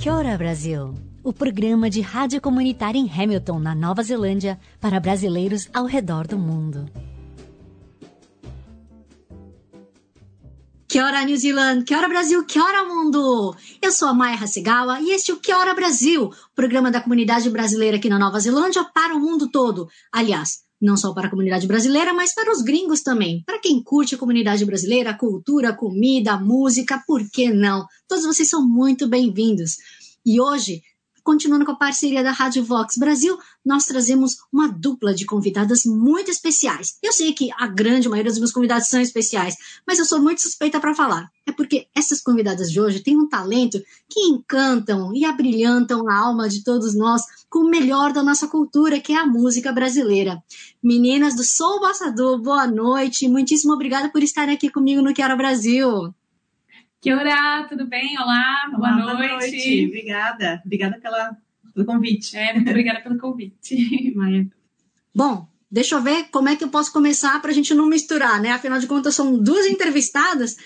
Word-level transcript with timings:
Kia 0.00 0.14
ora, 0.14 0.34
Brasil! 0.38 0.94
O 1.22 1.30
programa 1.30 1.90
de 1.90 2.00
rádio 2.00 2.40
comunitária 2.40 2.98
em 2.98 3.06
Hamilton, 3.06 3.58
na 3.58 3.74
Nova 3.74 4.02
Zelândia, 4.02 4.58
para 4.80 4.98
brasileiros 4.98 5.68
ao 5.74 5.84
redor 5.84 6.26
do 6.26 6.38
mundo. 6.38 6.90
Que 10.88 10.98
hora 10.98 11.22
New 11.22 11.36
Zealand, 11.36 11.84
que 11.84 11.94
hora 11.94 12.08
Brasil, 12.08 12.46
que 12.46 12.58
hora 12.58 12.82
mundo! 12.86 13.54
Eu 13.82 13.92
sou 13.92 14.08
a 14.08 14.14
Maia 14.14 14.38
Hasegawa 14.42 15.02
e 15.02 15.10
este 15.10 15.32
é 15.32 15.34
o 15.34 15.38
Que 15.38 15.52
hora 15.52 15.74
Brasil, 15.74 16.30
programa 16.54 16.90
da 16.90 17.02
comunidade 17.02 17.50
brasileira 17.50 17.98
aqui 17.98 18.08
na 18.08 18.18
Nova 18.18 18.40
Zelândia 18.40 18.82
para 18.94 19.14
o 19.14 19.20
mundo 19.20 19.50
todo. 19.50 19.86
Aliás, 20.10 20.60
não 20.80 20.96
só 20.96 21.12
para 21.12 21.26
a 21.26 21.30
comunidade 21.30 21.66
brasileira, 21.66 22.14
mas 22.14 22.34
para 22.34 22.50
os 22.50 22.62
gringos 22.62 23.02
também. 23.02 23.42
Para 23.44 23.58
quem 23.58 23.82
curte 23.82 24.14
a 24.14 24.18
comunidade 24.18 24.64
brasileira, 24.64 25.12
cultura, 25.12 25.72
comida, 25.72 26.38
música, 26.38 27.02
por 27.06 27.28
que 27.30 27.52
não? 27.52 27.86
Todos 28.08 28.24
vocês 28.24 28.48
são 28.48 28.66
muito 28.66 29.06
bem-vindos. 29.06 29.76
E 30.24 30.40
hoje 30.40 30.82
continuando 31.22 31.64
com 31.64 31.72
a 31.72 31.76
parceria 31.76 32.22
da 32.22 32.32
Rádio 32.32 32.64
Vox 32.64 32.96
Brasil, 32.96 33.38
nós 33.64 33.84
trazemos 33.84 34.38
uma 34.52 34.66
dupla 34.66 35.14
de 35.14 35.24
convidadas 35.24 35.84
muito 35.84 36.30
especiais. 36.30 36.98
Eu 37.02 37.12
sei 37.12 37.32
que 37.32 37.50
a 37.56 37.66
grande 37.66 38.08
maioria 38.08 38.30
dos 38.30 38.38
meus 38.38 38.52
convidados 38.52 38.88
são 38.88 39.00
especiais, 39.00 39.54
mas 39.86 39.98
eu 39.98 40.04
sou 40.04 40.20
muito 40.20 40.40
suspeita 40.40 40.80
para 40.80 40.94
falar. 40.94 41.30
É 41.46 41.52
porque 41.52 41.86
essas 41.94 42.20
convidadas 42.20 42.70
de 42.70 42.80
hoje 42.80 43.00
têm 43.00 43.16
um 43.16 43.28
talento 43.28 43.80
que 44.08 44.20
encantam 44.20 45.14
e 45.14 45.24
abrilhantam 45.24 46.08
a 46.08 46.16
alma 46.16 46.48
de 46.48 46.64
todos 46.64 46.94
nós 46.94 47.22
com 47.50 47.58
o 47.60 47.68
melhor 47.68 48.12
da 48.12 48.22
nossa 48.22 48.46
cultura, 48.46 49.00
que 49.00 49.12
é 49.12 49.16
a 49.16 49.26
música 49.26 49.72
brasileira. 49.72 50.40
Meninas 50.80 51.34
do 51.34 51.42
Sou 51.42 51.80
Bassador, 51.80 52.40
boa 52.40 52.64
noite. 52.64 53.28
Muitíssimo 53.28 53.72
obrigada 53.72 54.08
por 54.08 54.22
estarem 54.22 54.54
aqui 54.54 54.70
comigo 54.70 55.02
no 55.02 55.12
Quero 55.12 55.36
Brasil. 55.36 56.14
Que 57.00 57.12
ora, 57.12 57.66
tudo 57.68 57.88
bem? 57.88 58.16
Olá, 58.20 58.70
Olá 58.72 58.92
boa, 58.92 59.14
boa 59.14 59.14
noite. 59.14 59.50
noite. 59.50 59.86
Obrigada. 59.88 60.62
Obrigada 60.64 61.00
pela, 61.00 61.36
pelo 61.74 61.84
convite. 61.84 62.36
É, 62.36 62.54
muito 62.54 62.70
obrigada 62.70 63.00
pelo 63.00 63.18
convite, 63.18 64.12
Maia. 64.14 64.46
Bom, 65.12 65.48
deixa 65.68 65.96
eu 65.96 66.02
ver 66.02 66.28
como 66.30 66.48
é 66.48 66.54
que 66.54 66.62
eu 66.62 66.68
posso 66.68 66.92
começar 66.92 67.42
para 67.42 67.50
a 67.50 67.54
gente 67.54 67.74
não 67.74 67.86
misturar, 67.86 68.40
né? 68.40 68.52
Afinal 68.52 68.78
de 68.78 68.86
contas, 68.86 69.16
são 69.16 69.36
duas 69.36 69.66
entrevistadas. 69.66 70.56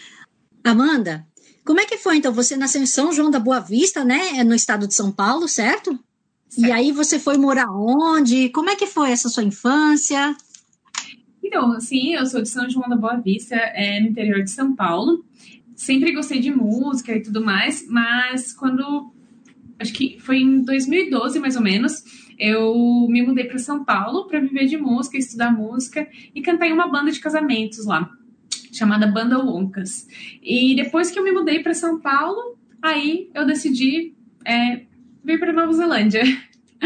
Amanda, 0.62 1.26
como 1.64 1.80
é 1.80 1.86
que 1.86 1.96
foi 1.96 2.18
então? 2.18 2.32
Você 2.34 2.58
nasceu 2.58 2.82
em 2.82 2.86
São 2.86 3.10
João 3.10 3.30
da 3.30 3.38
Boa 3.38 3.60
Vista, 3.60 4.04
né? 4.04 4.36
É 4.36 4.44
no 4.44 4.54
estado 4.54 4.86
de 4.86 4.94
São 4.94 5.10
Paulo, 5.10 5.48
certo? 5.48 5.98
Certo. 6.54 6.68
E 6.68 6.70
aí 6.70 6.92
você 6.92 7.18
foi 7.18 7.36
morar 7.36 7.68
onde? 7.72 8.48
Como 8.50 8.70
é 8.70 8.76
que 8.76 8.86
foi 8.86 9.10
essa 9.10 9.28
sua 9.28 9.42
infância? 9.42 10.36
Então, 11.42 11.80
sim, 11.80 12.14
eu 12.14 12.24
sou 12.26 12.40
de 12.40 12.48
São 12.48 12.70
João 12.70 12.88
da 12.88 12.96
Boa 12.96 13.16
Vista, 13.16 13.56
é, 13.56 13.98
no 14.00 14.08
interior 14.08 14.40
de 14.40 14.50
São 14.50 14.72
Paulo. 14.72 15.24
Sempre 15.74 16.12
gostei 16.12 16.38
de 16.38 16.52
música 16.52 17.12
e 17.12 17.20
tudo 17.20 17.44
mais, 17.44 17.88
mas 17.88 18.52
quando. 18.52 19.12
Acho 19.80 19.92
que 19.92 20.16
foi 20.20 20.38
em 20.38 20.62
2012, 20.62 21.40
mais 21.40 21.56
ou 21.56 21.62
menos, 21.62 22.04
eu 22.38 22.72
me 23.10 23.20
mudei 23.22 23.46
para 23.46 23.58
São 23.58 23.84
Paulo 23.84 24.28
para 24.28 24.38
viver 24.38 24.66
de 24.66 24.76
música, 24.76 25.18
estudar 25.18 25.50
música 25.50 26.08
e 26.32 26.40
cantar 26.40 26.68
em 26.68 26.72
uma 26.72 26.86
banda 26.86 27.10
de 27.10 27.18
casamentos 27.18 27.84
lá, 27.84 28.08
chamada 28.72 29.08
Banda 29.08 29.36
Loncas. 29.36 30.06
E 30.40 30.76
depois 30.76 31.10
que 31.10 31.18
eu 31.18 31.24
me 31.24 31.32
mudei 31.32 31.58
para 31.58 31.74
São 31.74 31.98
Paulo, 31.98 32.56
aí 32.80 33.28
eu 33.34 33.44
decidi 33.44 34.14
é, 34.44 34.82
vir 35.24 35.38
para 35.38 35.52
Nova 35.52 35.72
Zelândia. 35.72 36.22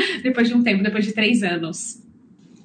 depois 0.22 0.48
de 0.48 0.54
um 0.54 0.62
tempo, 0.62 0.82
depois 0.82 1.04
de 1.04 1.12
três 1.12 1.42
anos. 1.42 2.02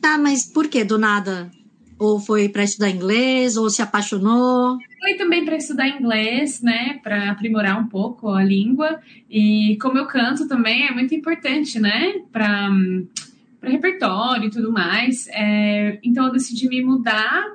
Tá, 0.02 0.18
mas 0.18 0.46
por 0.46 0.68
que 0.68 0.84
do 0.84 0.98
nada? 0.98 1.50
Ou 1.98 2.20
foi 2.20 2.50
para 2.50 2.64
estudar 2.64 2.90
inglês, 2.90 3.56
ou 3.56 3.70
se 3.70 3.82
apaixonou? 3.82 4.78
Foi 5.00 5.14
também 5.16 5.46
para 5.46 5.56
estudar 5.56 5.88
inglês, 5.88 6.62
né, 6.62 7.00
para 7.04 7.32
aprimorar 7.32 7.80
um 7.80 7.88
pouco 7.88 8.30
a 8.30 8.44
língua. 8.44 9.00
E 9.30 9.78
como 9.82 9.98
eu 9.98 10.06
canto 10.06 10.48
também, 10.48 10.88
é 10.88 10.92
muito 10.92 11.14
importante, 11.16 11.80
né, 11.80 12.14
para 12.32 12.70
para 13.60 13.72
repertório 13.72 14.48
e 14.48 14.50
tudo 14.50 14.74
mais. 14.74 15.30
É, 15.30 15.98
então 16.04 16.26
eu 16.26 16.34
decidi 16.34 16.68
me 16.68 16.84
mudar. 16.84 17.46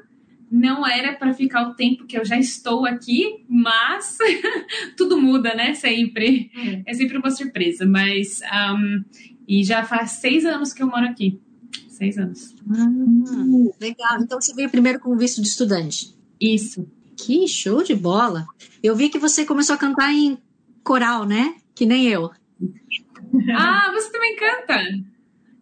Não 0.51 0.87
era 0.87 1.13
para 1.15 1.35
ficar 1.35 1.69
o 1.69 1.75
tempo 1.75 2.07
que 2.07 2.17
eu 2.17 2.25
já 2.25 2.39
estou 2.39 2.87
aqui, 2.87 3.45
mas 3.49 4.17
tudo 4.97 5.21
muda, 5.21 5.55
né? 5.55 5.75
Sempre. 5.75 6.51
É 6.87 6.95
sempre 6.95 7.19
uma 7.19 7.31
surpresa. 7.31 7.85
Mas 7.85 8.41
um, 8.75 9.05
e 9.47 9.63
já 9.63 9.85
faz 9.85 10.13
seis 10.13 10.45
anos 10.45 10.73
que 10.73 10.83
eu 10.83 10.87
moro 10.87 11.07
aqui. 11.07 11.41
Seis 11.89 12.17
anos. 12.17 12.55
Ah, 12.71 12.87
legal. 13.81 14.23
Então 14.23 14.41
você 14.41 14.55
veio 14.55 14.71
primeiro 14.71 15.01
com 15.01 15.17
visto 15.17 15.43
de 15.43 15.49
estudante. 15.49 16.15
Isso. 16.41 16.89
Que 17.17 17.49
show 17.49 17.83
de 17.83 17.95
bola! 17.95 18.47
Eu 18.83 18.95
vi 18.95 19.09
que 19.09 19.19
você 19.19 19.45
começou 19.45 19.75
a 19.75 19.79
cantar 19.79 20.15
em 20.15 20.39
coral, 20.85 21.27
né? 21.27 21.57
Que 21.75 21.85
nem 21.85 22.07
eu. 22.07 22.31
Ah, 23.55 23.91
você 23.93 24.11
também 24.13 24.37
canta? 24.37 24.81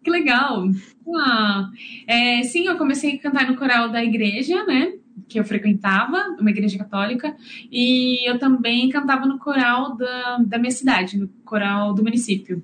Que 0.07 0.11
legal! 0.13 0.71
Ah, 1.17 1.69
é, 2.07 2.41
sim, 2.45 2.69
eu 2.69 2.79
comecei 2.79 3.17
a 3.17 3.19
cantar 3.19 3.51
no 3.51 3.57
coral 3.57 3.89
da 3.89 4.05
igreja, 4.05 4.65
né? 4.65 4.93
Que 5.29 5.41
eu 5.41 5.43
frequentava, 5.45 6.37
uma 6.39 6.51
igreja 6.51 6.79
católica, 6.79 7.35
e 7.73 8.25
eu 8.31 8.39
também 8.39 8.89
cantava 8.89 9.27
no 9.27 9.37
coral 9.37 9.97
da, 9.97 10.39
da 10.47 10.59
minha 10.61 10.71
cidade, 10.71 11.19
no 11.19 11.27
coral 11.45 11.93
do 11.93 12.05
município. 12.05 12.63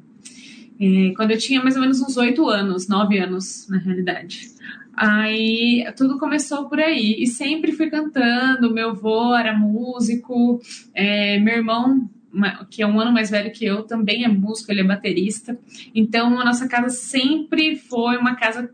É, 0.81 1.13
quando 1.17 1.33
eu 1.33 1.39
tinha 1.39 1.61
mais 1.61 1.75
ou 1.75 1.81
menos 1.81 2.01
uns 2.01 2.17
oito 2.17 2.49
anos, 2.49 2.87
nove 2.87 3.19
anos, 3.19 3.67
na 3.69 3.79
realidade. 3.79 4.49
Aí 4.95 5.85
tudo 5.97 6.21
começou 6.21 6.69
por 6.69 6.79
aí. 6.79 7.17
E 7.19 7.27
sempre 7.27 7.73
fui 7.73 7.91
cantando. 7.91 8.73
Meu 8.73 8.91
avô 8.91 9.35
era 9.35 9.53
músico, 9.53 10.61
é, 10.95 11.41
meu 11.41 11.57
irmão, 11.57 12.09
que 12.71 12.83
é 12.83 12.87
um 12.87 12.99
ano 12.99 13.13
mais 13.13 13.31
velho 13.31 13.53
que 13.53 13.65
eu, 13.65 13.83
também 13.83 14.25
é 14.25 14.29
músico, 14.29 14.71
ele 14.71 14.81
é 14.81 14.85
baterista. 14.85 15.59
Então 15.95 16.39
a 16.41 16.45
nossa 16.45 16.69
casa 16.69 16.89
sempre 16.89 17.77
foi 17.77 18.17
uma 18.17 18.35
casa 18.35 18.71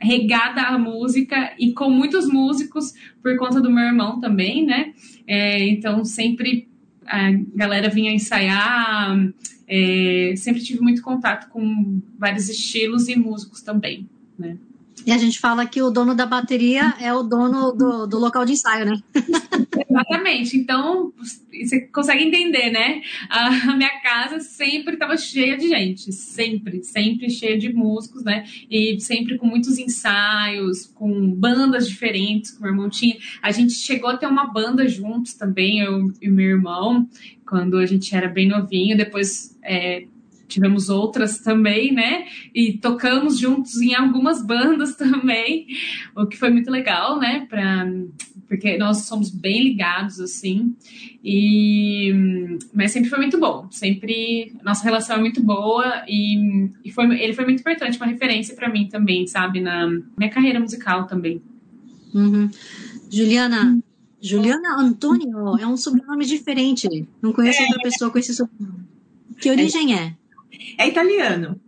regada 0.00 0.62
à 0.62 0.78
música 0.78 1.52
e 1.58 1.72
com 1.72 1.90
muitos 1.90 2.26
músicos 2.26 2.94
por 3.22 3.36
conta 3.36 3.60
do 3.60 3.70
meu 3.70 3.84
irmão 3.84 4.18
também, 4.20 4.64
né? 4.64 4.92
É, 5.26 5.62
então 5.68 6.04
sempre 6.04 6.68
a 7.06 7.32
galera 7.54 7.88
vinha 7.88 8.12
ensaiar. 8.12 9.16
É, 9.68 10.34
sempre 10.36 10.62
tive 10.62 10.80
muito 10.80 11.02
contato 11.02 11.48
com 11.50 12.00
vários 12.18 12.48
estilos 12.48 13.08
e 13.08 13.16
músicos 13.16 13.60
também, 13.62 14.08
né? 14.38 14.56
E 15.06 15.12
a 15.12 15.18
gente 15.18 15.38
fala 15.38 15.66
que 15.66 15.82
o 15.82 15.90
dono 15.90 16.14
da 16.14 16.26
bateria 16.26 16.94
é 17.00 17.12
o 17.12 17.22
dono 17.22 17.72
do, 17.72 18.06
do 18.06 18.18
local 18.18 18.44
de 18.44 18.52
ensaio, 18.52 18.84
né? 18.84 19.00
Exatamente. 19.88 20.56
Então, 20.56 21.12
você 21.50 21.80
consegue 21.92 22.24
entender, 22.24 22.70
né? 22.70 23.02
A 23.28 23.76
minha 23.76 24.00
casa 24.00 24.40
sempre 24.40 24.94
estava 24.94 25.16
cheia 25.16 25.56
de 25.56 25.68
gente. 25.68 26.12
Sempre, 26.12 26.82
sempre 26.82 27.30
cheia 27.30 27.58
de 27.58 27.72
músicos, 27.72 28.22
né? 28.24 28.44
E 28.70 29.00
sempre 29.00 29.38
com 29.38 29.46
muitos 29.46 29.78
ensaios, 29.78 30.86
com 30.86 31.30
bandas 31.32 31.88
diferentes 31.88 32.52
que 32.52 32.60
meu 32.60 32.70
irmão 32.70 32.90
tinha. 32.90 33.16
A 33.42 33.50
gente 33.50 33.72
chegou 33.72 34.10
a 34.10 34.16
ter 34.16 34.26
uma 34.26 34.46
banda 34.46 34.86
juntos 34.86 35.34
também, 35.34 35.80
eu 35.80 36.12
e 36.20 36.28
meu 36.28 36.46
irmão, 36.46 37.08
quando 37.46 37.76
a 37.78 37.86
gente 37.86 38.14
era 38.14 38.28
bem 38.28 38.48
novinho. 38.48 38.96
Depois. 38.96 39.58
É, 39.62 40.04
tivemos 40.50 40.88
outras 40.88 41.38
também, 41.38 41.92
né? 41.92 42.26
E 42.54 42.74
tocamos 42.74 43.38
juntos 43.38 43.80
em 43.80 43.94
algumas 43.94 44.44
bandas 44.44 44.94
também, 44.96 45.66
o 46.16 46.26
que 46.26 46.36
foi 46.36 46.50
muito 46.50 46.70
legal, 46.70 47.18
né? 47.18 47.46
Pra, 47.48 47.86
porque 48.46 48.76
nós 48.76 49.04
somos 49.04 49.30
bem 49.30 49.62
ligados, 49.62 50.20
assim. 50.20 50.74
E, 51.24 52.12
mas 52.74 52.90
sempre 52.90 53.08
foi 53.08 53.18
muito 53.20 53.38
bom. 53.38 53.68
Sempre 53.70 54.52
nossa 54.64 54.82
relação 54.82 55.16
é 55.16 55.20
muito 55.20 55.42
boa 55.42 56.04
e, 56.08 56.68
e 56.84 56.90
foi, 56.90 57.06
ele 57.22 57.32
foi 57.32 57.44
muito 57.44 57.60
importante, 57.60 57.96
uma 57.96 58.06
referência 58.06 58.54
para 58.56 58.68
mim 58.68 58.88
também, 58.88 59.26
sabe? 59.26 59.60
Na 59.60 59.86
minha 59.86 60.30
carreira 60.30 60.58
musical 60.58 61.06
também. 61.06 61.40
Uhum. 62.12 62.50
Juliana, 63.08 63.80
Juliana 64.20 64.80
Antônio 64.80 65.56
é 65.58 65.66
um 65.66 65.76
sobrenome 65.76 66.26
diferente. 66.26 66.88
Não 67.22 67.32
conheço 67.32 67.62
é. 67.62 67.66
outra 67.66 67.82
pessoa 67.82 68.10
com 68.10 68.18
esse 68.18 68.34
sobrenome. 68.34 68.84
Que 69.40 69.50
origem 69.50 69.94
é? 69.94 70.16
É 70.78 70.88
italiano. 70.88 71.60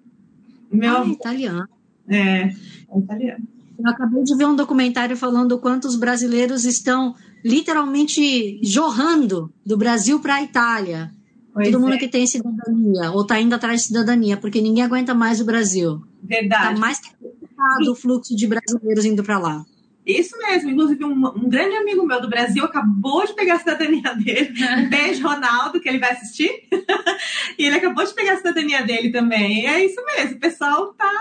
Meu 0.71 0.97
ah, 0.97 1.01
avô... 1.01 1.13
italiano. 1.13 1.69
É, 2.09 2.49
é 2.49 2.99
italiano. 2.99 3.45
Eu 3.79 3.91
acabei 3.91 4.23
de 4.23 4.37
ver 4.37 4.47
um 4.47 4.55
documentário 4.55 5.17
falando 5.17 5.59
quantos 5.59 5.97
brasileiros 5.97 6.65
estão 6.65 7.15
literalmente 7.45 8.61
jorrando 8.63 9.53
do 9.65 9.77
Brasil 9.77 10.21
para 10.21 10.37
a 10.37 10.43
Itália. 10.43 11.11
Pois 11.53 11.71
Todo 11.71 11.81
mundo 11.81 11.95
é. 11.95 11.99
que 11.99 12.09
tem 12.09 12.27
cidadania, 12.27 13.11
ou 13.13 13.23
está 13.23 13.39
indo 13.41 13.55
atrás 13.55 13.83
de 13.83 13.87
cidadania, 13.89 14.37
porque 14.37 14.61
ninguém 14.61 14.85
aguenta 14.85 15.13
mais 15.13 15.41
o 15.41 15.45
Brasil. 15.45 16.03
Verdade. 16.23 16.75
Está 16.75 16.81
mais 16.81 16.99
que 16.99 17.89
o 17.91 17.95
fluxo 17.95 18.35
de 18.35 18.47
brasileiros 18.47 19.05
indo 19.05 19.23
para 19.23 19.39
lá. 19.39 19.65
Isso 20.05 20.37
mesmo, 20.37 20.71
inclusive 20.71 21.05
um, 21.05 21.13
um, 21.13 21.49
grande 21.49 21.77
amigo 21.77 22.05
meu 22.05 22.21
do 22.21 22.29
Brasil 22.29 22.65
acabou 22.65 23.25
de 23.25 23.35
pegar 23.35 23.55
a 23.55 23.59
cidadania 23.59 24.15
dele. 24.17 24.53
Um 24.79 24.89
beijo, 24.89 25.23
Ronaldo, 25.27 25.81
que 25.81 25.89
ele 25.89 25.99
vai 25.99 26.11
assistir. 26.11 26.51
e 27.57 27.65
ele 27.65 27.77
acabou 27.77 28.05
de 28.05 28.13
pegar 28.13 28.33
a 28.33 28.37
cidadania 28.37 28.83
dele 28.83 29.11
também. 29.11 29.63
E 29.63 29.67
é 29.67 29.85
isso 29.85 30.03
mesmo, 30.05 30.37
o 30.37 30.41
pessoal 30.41 30.93
tá. 30.95 31.13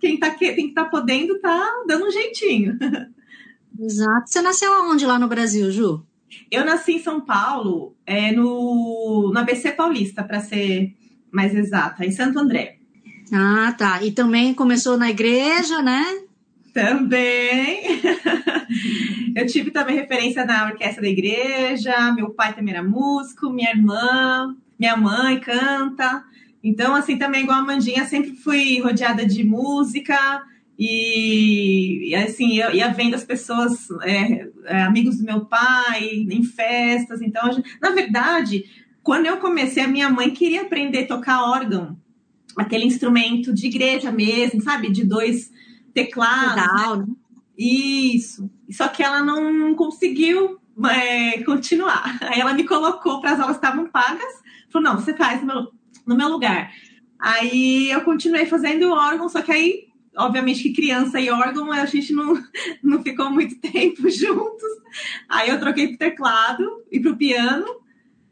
Quem 0.00 0.18
tá, 0.18 0.30
tem 0.30 0.54
que 0.54 0.62
estar 0.68 0.84
tá 0.84 0.90
podendo 0.90 1.38
tá 1.40 1.70
dando 1.86 2.06
um 2.06 2.10
jeitinho. 2.10 2.78
Exato. 3.78 4.30
Você 4.30 4.40
nasceu 4.40 4.72
aonde 4.72 5.04
lá 5.04 5.18
no 5.18 5.28
Brasil, 5.28 5.70
Ju? 5.70 6.04
Eu 6.50 6.64
nasci 6.64 6.92
em 6.94 7.02
São 7.02 7.20
Paulo, 7.20 7.94
é, 8.06 8.32
no, 8.32 9.30
no 9.32 9.38
ABC 9.38 9.72
Paulista, 9.72 10.24
para 10.24 10.40
ser 10.40 10.94
mais 11.30 11.54
exata, 11.54 12.04
em 12.04 12.10
Santo 12.10 12.38
André. 12.38 12.78
Ah, 13.32 13.74
tá. 13.76 14.02
E 14.02 14.12
também 14.12 14.54
começou 14.54 14.96
na 14.96 15.10
igreja, 15.10 15.82
né? 15.82 16.04
Também. 16.78 17.82
eu 19.34 19.44
tive 19.46 19.72
também 19.72 19.96
referência 19.96 20.44
na 20.44 20.66
orquestra 20.66 21.02
da 21.02 21.08
igreja, 21.08 22.12
meu 22.12 22.30
pai 22.30 22.54
também 22.54 22.72
era 22.72 22.84
músico, 22.84 23.50
minha 23.50 23.70
irmã, 23.70 24.56
minha 24.78 24.96
mãe 24.96 25.40
canta. 25.40 26.22
Então, 26.62 26.94
assim, 26.94 27.18
também 27.18 27.42
igual 27.42 27.58
a 27.58 27.64
Mandinha, 27.64 28.04
sempre 28.04 28.30
fui 28.30 28.78
rodeada 28.78 29.26
de 29.26 29.42
música 29.42 30.16
e, 30.78 32.14
assim, 32.14 32.58
eu 32.58 32.72
ia 32.72 32.92
vendo 32.92 33.16
as 33.16 33.24
pessoas, 33.24 33.88
é, 34.04 34.48
é, 34.66 34.82
amigos 34.82 35.18
do 35.18 35.24
meu 35.24 35.46
pai, 35.46 36.26
em 36.30 36.44
festas. 36.44 37.20
Então, 37.20 37.60
na 37.82 37.90
verdade, 37.90 38.66
quando 39.02 39.26
eu 39.26 39.38
comecei, 39.38 39.82
a 39.82 39.88
minha 39.88 40.08
mãe 40.08 40.30
queria 40.30 40.62
aprender 40.62 41.04
a 41.04 41.08
tocar 41.08 41.42
órgão, 41.42 41.98
aquele 42.56 42.84
instrumento 42.84 43.52
de 43.52 43.66
igreja 43.66 44.12
mesmo, 44.12 44.62
sabe? 44.62 44.92
De 44.92 45.04
dois 45.04 45.50
teclado. 45.92 46.54
Pedal, 46.54 46.96
né? 46.98 47.06
Isso. 47.58 48.48
Só 48.70 48.86
que 48.88 49.02
ela 49.02 49.20
não 49.22 49.74
conseguiu 49.74 50.58
é, 50.86 51.42
continuar. 51.42 52.18
Aí 52.22 52.40
ela 52.40 52.54
me 52.54 52.64
colocou 52.64 53.20
para 53.20 53.32
as 53.32 53.40
aulas 53.40 53.58
que 53.58 53.66
estavam 53.66 53.90
pagas. 53.90 54.32
Falou, 54.70 54.90
não, 54.90 55.00
você 55.00 55.14
faz 55.14 55.40
no 55.40 55.46
meu, 55.46 55.72
no 56.06 56.16
meu 56.16 56.28
lugar. 56.28 56.70
Aí 57.18 57.90
eu 57.90 58.02
continuei 58.02 58.46
fazendo 58.46 58.92
órgão, 58.92 59.28
só 59.28 59.42
que 59.42 59.50
aí, 59.50 59.88
obviamente 60.16 60.62
que 60.62 60.72
criança 60.72 61.20
e 61.20 61.30
órgão, 61.30 61.72
a 61.72 61.84
gente 61.84 62.12
não, 62.12 62.40
não 62.82 63.02
ficou 63.02 63.28
muito 63.28 63.58
tempo 63.60 64.08
juntos. 64.08 64.70
Aí 65.28 65.48
eu 65.48 65.58
troquei 65.58 65.88
pro 65.88 65.98
teclado 65.98 66.84
e 66.92 67.00
pro 67.00 67.16
piano. 67.16 67.66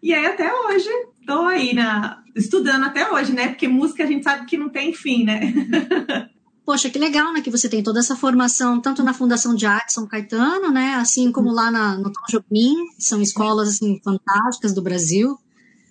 E 0.01 0.15
aí 0.15 0.27
até 0.27 0.53
hoje, 0.55 0.89
tô 1.27 1.43
aí 1.47 1.75
na, 1.75 2.23
estudando 2.37 2.85
até 2.85 3.11
hoje, 3.11 3.33
né? 3.33 3.49
Porque 3.49 3.67
música 3.67 4.05
a 4.05 4.07
gente 4.07 4.23
sabe 4.23 4.47
que 4.47 4.57
não 4.57 4.69
tem 4.69 4.93
fim, 4.93 5.25
né? 5.25 5.41
poxa, 6.67 6.91
que 6.91 6.99
legal, 6.99 7.33
né, 7.33 7.41
que 7.41 7.51
você 7.51 7.69
tem 7.69 7.81
toda 7.81 8.01
essa 8.01 8.17
formação, 8.17 8.81
tanto 8.81 9.05
na 9.05 9.15
Fundação 9.15 9.55
de 9.55 9.65
Arte 9.65 9.93
São 9.93 10.07
Caetano, 10.07 10.73
né, 10.73 10.95
assim 10.97 11.31
como 11.31 11.53
lá 11.53 11.71
na, 11.71 11.97
no 11.97 12.13
Tom 12.13 12.23
Jobim, 12.29 12.75
são 12.99 13.23
escolas, 13.23 13.69
assim, 13.69 14.01
fantásticas 14.03 14.75
do 14.75 14.83
Brasil. 14.83 15.39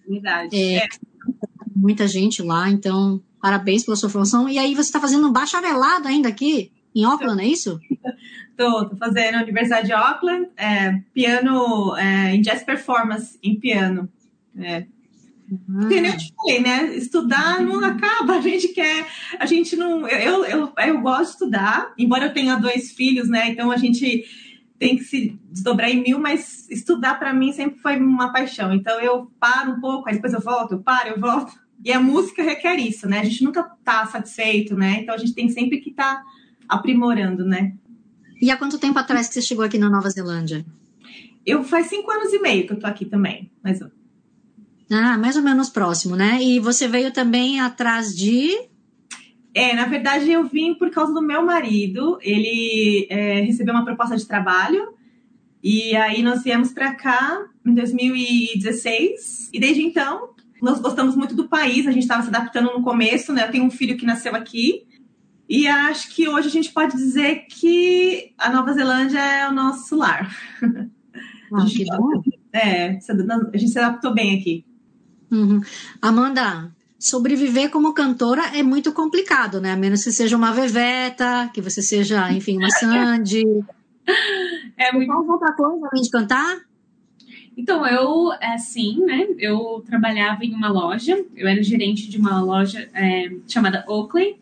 Verdade. 0.07 0.53
É, 0.53 0.83
é. 0.83 0.87
Muita 1.73 2.07
gente 2.07 2.43
lá, 2.43 2.69
então, 2.69 3.21
parabéns 3.41 3.85
pela 3.85 3.95
sua 3.95 4.09
formação. 4.09 4.49
E 4.49 4.59
aí 4.59 4.75
você 4.75 4.89
está 4.89 4.99
fazendo 4.99 5.27
um 5.27 5.31
bacharelado 5.31 6.09
ainda 6.09 6.27
aqui, 6.27 6.73
em 6.93 7.05
Auckland, 7.05 7.41
é 7.41 7.47
isso? 7.47 7.79
Tô 8.57 8.89
fazendo 8.97 9.33
na 9.35 9.43
Universidade 9.43 9.87
de 9.87 9.93
Auckland, 9.93 10.47
é, 10.57 10.93
piano, 11.13 11.95
é, 11.95 12.35
em 12.35 12.41
jazz 12.41 12.63
performance, 12.63 13.39
em 13.41 13.59
piano. 13.59 14.09
É, 14.57 14.85
porque 15.47 16.01
nem 16.01 16.11
eu 16.11 16.17
te 16.17 16.33
falei, 16.35 16.59
né? 16.59 16.95
Estudar 16.95 17.61
não 17.61 17.83
acaba. 17.83 18.37
A 18.37 18.41
gente 18.41 18.69
quer. 18.69 19.07
A 19.39 19.45
gente 19.45 19.75
não. 19.75 20.07
Eu, 20.07 20.43
eu, 20.45 20.73
eu 20.75 21.01
gosto 21.01 21.23
de 21.23 21.31
estudar, 21.31 21.93
embora 21.97 22.25
eu 22.25 22.33
tenha 22.33 22.55
dois 22.55 22.91
filhos, 22.91 23.29
né? 23.29 23.49
Então 23.49 23.71
a 23.71 23.77
gente 23.77 24.25
tem 24.79 24.97
que 24.97 25.03
se 25.03 25.39
desdobrar 25.49 25.89
em 25.89 26.01
mil, 26.01 26.19
mas 26.19 26.69
estudar 26.69 27.17
para 27.17 27.33
mim 27.33 27.51
sempre 27.51 27.79
foi 27.79 27.97
uma 27.97 28.33
paixão. 28.33 28.73
Então 28.73 28.99
eu 28.99 29.31
paro 29.39 29.73
um 29.73 29.79
pouco, 29.79 30.09
aí 30.09 30.15
depois 30.15 30.33
eu 30.33 30.41
volto, 30.41 30.73
eu 30.73 30.79
paro, 30.79 31.09
eu 31.09 31.19
volto. 31.19 31.53
E 31.83 31.91
a 31.91 31.99
música 31.99 32.41
requer 32.41 32.77
isso, 32.77 33.07
né? 33.07 33.19
A 33.19 33.23
gente 33.23 33.43
nunca 33.43 33.63
tá 33.83 34.05
satisfeito, 34.07 34.75
né? 34.75 34.99
Então 35.01 35.13
a 35.13 35.17
gente 35.17 35.33
tem 35.33 35.49
sempre 35.49 35.79
que 35.79 35.91
estar 35.91 36.15
tá 36.15 36.25
aprimorando, 36.67 37.45
né? 37.45 37.73
E 38.41 38.49
há 38.49 38.57
quanto 38.57 38.79
tempo 38.79 38.97
atrás 38.97 39.27
que 39.27 39.35
você 39.35 39.41
chegou 39.41 39.63
aqui 39.63 39.77
na 39.77 39.89
Nova 39.89 40.09
Zelândia? 40.09 40.65
Eu 41.45 41.63
faz 41.63 41.87
cinco 41.87 42.09
anos 42.11 42.33
e 42.33 42.39
meio 42.39 42.65
que 42.65 42.73
eu 42.73 42.79
tô 42.79 42.87
aqui 42.87 43.05
também, 43.05 43.51
mas 43.63 43.79
ah, 44.91 45.17
mais 45.17 45.35
ou 45.35 45.41
menos 45.41 45.69
próximo, 45.69 46.15
né? 46.15 46.39
E 46.41 46.59
você 46.59 46.87
veio 46.87 47.11
também 47.11 47.59
atrás 47.59 48.15
de. 48.15 48.51
É, 49.53 49.73
na 49.73 49.85
verdade 49.85 50.31
eu 50.31 50.47
vim 50.47 50.73
por 50.75 50.89
causa 50.91 51.13
do 51.13 51.21
meu 51.21 51.43
marido. 51.43 52.19
Ele 52.21 53.07
é, 53.09 53.41
recebeu 53.41 53.73
uma 53.73 53.85
proposta 53.85 54.15
de 54.15 54.25
trabalho 54.25 54.93
e 55.63 55.95
aí 55.95 56.21
nós 56.21 56.43
viemos 56.43 56.71
para 56.71 56.93
cá 56.93 57.43
em 57.65 57.73
2016 57.73 59.49
e 59.51 59.59
desde 59.59 59.81
então 59.81 60.29
nós 60.61 60.79
gostamos 60.79 61.15
muito 61.15 61.35
do 61.35 61.47
país. 61.47 61.87
A 61.87 61.91
gente 61.91 62.03
estava 62.03 62.21
se 62.21 62.29
adaptando 62.29 62.71
no 62.73 62.83
começo, 62.83 63.33
né? 63.33 63.47
Eu 63.47 63.51
tenho 63.51 63.63
um 63.63 63.71
filho 63.71 63.97
que 63.97 64.05
nasceu 64.05 64.35
aqui 64.35 64.85
e 65.49 65.67
acho 65.67 66.13
que 66.13 66.27
hoje 66.27 66.47
a 66.47 66.51
gente 66.51 66.71
pode 66.71 66.95
dizer 66.95 67.45
que 67.49 68.33
a 68.37 68.51
Nova 68.51 68.73
Zelândia 68.73 69.19
é 69.19 69.49
o 69.49 69.53
nosso 69.53 69.95
lar. 69.95 70.29
Ah, 71.53 71.63
que 71.63 71.85
bom. 71.85 72.23
É, 72.51 72.87
a 72.87 73.57
gente 73.57 73.69
se 73.69 73.79
adaptou 73.79 74.13
bem 74.13 74.37
aqui. 74.37 74.65
Uhum. 75.31 75.61
Amanda, 76.01 76.71
sobreviver 76.99 77.69
como 77.69 77.93
cantora 77.93 78.57
é 78.57 78.63
muito 78.63 78.91
complicado, 78.91 79.59
né? 79.59 79.71
A 79.71 79.75
menos 79.75 80.03
que 80.03 80.11
você 80.11 80.23
seja 80.23 80.37
uma 80.37 80.51
Veveta, 80.51 81.49
que 81.53 81.61
você 81.61 81.81
seja, 81.81 82.31
enfim, 82.31 82.57
uma 82.57 82.69
Sandy. 82.69 83.43
É 84.77 84.91
muito... 84.91 85.07
Qual 85.07 85.25
outra 85.25 85.53
coisa 85.53 85.87
além 85.91 86.03
de 86.03 86.11
cantar? 86.11 86.57
Então, 87.57 87.87
eu, 87.87 88.31
assim, 88.41 89.03
né? 89.05 89.25
Eu 89.39 89.81
trabalhava 89.85 90.43
em 90.43 90.53
uma 90.53 90.69
loja, 90.69 91.25
eu 91.35 91.47
era 91.47 91.63
gerente 91.63 92.09
de 92.09 92.17
uma 92.17 92.41
loja 92.41 92.87
é, 92.93 93.31
chamada 93.47 93.85
Oakley. 93.87 94.37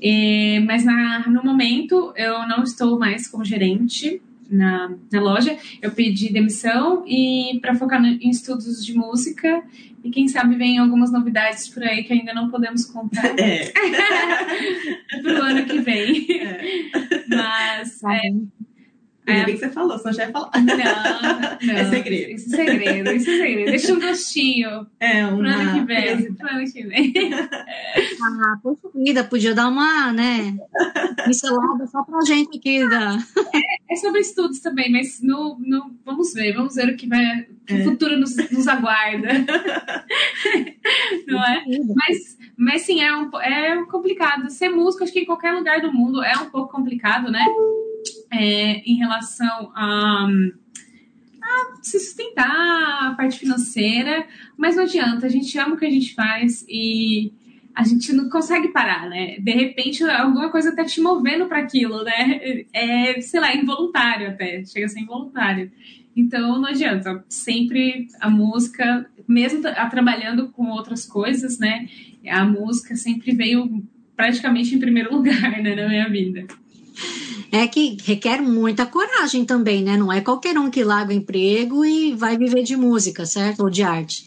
E, 0.00 0.60
mas 0.66 0.84
na, 0.84 1.26
no 1.26 1.42
momento 1.42 2.12
eu 2.14 2.46
não 2.46 2.62
estou 2.62 2.98
mais 2.98 3.26
como 3.26 3.44
gerente, 3.44 4.20
na, 4.50 4.94
na 5.12 5.20
loja, 5.20 5.56
eu 5.80 5.90
pedi 5.90 6.32
demissão 6.32 7.04
e 7.06 7.58
para 7.60 7.74
focar 7.74 8.00
no, 8.00 8.08
em 8.08 8.30
estudos 8.30 8.84
de 8.84 8.94
música 8.94 9.62
e 10.04 10.10
quem 10.10 10.28
sabe 10.28 10.54
vem 10.54 10.78
algumas 10.78 11.10
novidades 11.10 11.68
por 11.68 11.82
aí 11.82 12.04
que 12.04 12.12
ainda 12.12 12.32
não 12.32 12.48
podemos 12.48 12.84
contar 12.84 13.26
é. 13.38 13.72
para 15.22 15.40
o 15.40 15.42
ano 15.42 15.66
que 15.66 15.78
vem. 15.80 16.26
É. 16.40 16.88
Mas 17.28 17.98
tá 17.98 18.14
é, 18.14 18.32
Ainda 19.26 19.42
é. 19.42 19.44
bem 19.44 19.54
que 19.54 19.60
você 19.60 19.70
falou, 19.70 19.98
senão 19.98 20.12
já 20.12 20.26
ia 20.26 20.32
falar. 20.32 20.50
Não, 20.54 20.76
não. 20.76 21.56
É 21.76 21.84
segredo. 21.90 22.30
Isso 22.32 22.54
é 22.54 22.64
segredo, 22.64 23.12
isso 23.12 23.30
é 23.30 23.36
segredo. 23.36 23.70
Deixa 23.70 23.92
um 23.92 24.00
gostinho. 24.00 24.86
É, 25.00 25.26
uma... 25.26 25.36
Pro 25.36 25.48
ano 25.48 25.72
que 25.74 25.84
vem. 25.84 26.34
Pro 26.34 26.48
ano 26.48 26.72
que 26.72 26.82
vem. 26.86 27.12
Ah, 28.22 28.58
poxa 28.62 28.88
vida, 28.94 29.24
podia 29.24 29.54
dar 29.54 29.68
uma, 29.68 30.12
né, 30.12 30.56
pincelada 31.24 31.86
só 31.86 32.02
pra 32.02 32.20
gente 32.26 32.58
aqui. 32.58 32.88
Da... 32.88 33.18
É, 33.54 33.94
é 33.94 33.96
sobre 33.96 34.20
estudos 34.20 34.60
também, 34.60 34.90
mas 34.90 35.20
no, 35.20 35.58
no, 35.58 35.94
vamos 36.04 36.32
ver, 36.32 36.54
vamos 36.54 36.74
ver 36.74 36.88
o 36.88 36.96
que 36.96 37.08
vai, 37.08 37.46
que 37.66 37.74
é. 37.74 37.80
o 37.80 37.84
futuro 37.84 38.18
nos, 38.18 38.36
nos 38.36 38.68
aguarda. 38.68 39.28
Não 41.26 41.44
é? 41.44 41.64
Mas, 41.94 42.38
mas 42.56 42.82
sim, 42.82 43.02
é, 43.02 43.16
um, 43.16 43.30
é 43.40 43.84
complicado. 43.86 44.48
Ser 44.50 44.68
músico, 44.68 45.04
acho 45.04 45.12
que 45.12 45.20
em 45.20 45.26
qualquer 45.26 45.52
lugar 45.52 45.80
do 45.80 45.92
mundo 45.92 46.22
é 46.22 46.36
um 46.36 46.50
pouco 46.50 46.72
complicado, 46.72 47.30
né? 47.30 47.44
É, 48.36 48.82
em 48.84 48.96
relação 48.96 49.72
a, 49.74 50.28
a, 51.42 51.82
se 51.82 51.98
sustentar, 51.98 53.10
a 53.10 53.14
parte 53.16 53.38
financeira, 53.38 54.26
mas 54.56 54.76
não 54.76 54.84
adianta, 54.84 55.26
a 55.26 55.28
gente 55.28 55.58
ama 55.58 55.74
o 55.74 55.78
que 55.78 55.86
a 55.86 55.90
gente 55.90 56.14
faz 56.14 56.64
e 56.68 57.32
a 57.74 57.84
gente 57.84 58.12
não 58.12 58.30
consegue 58.30 58.68
parar, 58.68 59.08
né? 59.08 59.38
De 59.38 59.52
repente, 59.52 60.02
alguma 60.04 60.50
coisa 60.50 60.74
tá 60.74 60.84
te 60.84 61.00
movendo 61.00 61.46
para 61.46 61.58
aquilo, 61.58 62.02
né? 62.04 62.64
É, 62.72 63.20
sei 63.20 63.38
lá, 63.38 63.54
involuntário 63.54 64.28
até, 64.28 64.64
chega 64.64 64.86
a 64.86 64.88
ser 64.88 65.00
involuntário. 65.00 65.70
Então, 66.16 66.58
não 66.58 66.68
adianta, 66.68 67.22
sempre 67.28 68.08
a 68.18 68.30
música, 68.30 69.04
mesmo 69.28 69.60
trabalhando 69.90 70.48
com 70.48 70.70
outras 70.70 71.04
coisas, 71.04 71.58
né? 71.58 71.86
A 72.26 72.44
música 72.46 72.96
sempre 72.96 73.34
veio 73.34 73.82
praticamente 74.16 74.74
em 74.74 74.78
primeiro 74.78 75.12
lugar, 75.14 75.62
né, 75.62 75.74
na 75.74 75.88
minha 75.88 76.08
vida 76.08 76.46
é 77.50 77.66
que 77.66 77.96
requer 78.04 78.40
muita 78.40 78.86
coragem 78.86 79.44
também, 79.44 79.82
né? 79.82 79.96
Não 79.96 80.12
é 80.12 80.20
qualquer 80.20 80.58
um 80.58 80.70
que 80.70 80.84
larga 80.84 81.12
o 81.12 81.16
emprego 81.16 81.84
e 81.84 82.14
vai 82.14 82.36
viver 82.36 82.62
de 82.62 82.76
música, 82.76 83.24
certo? 83.26 83.60
Ou 83.60 83.70
de 83.70 83.82
arte. 83.82 84.26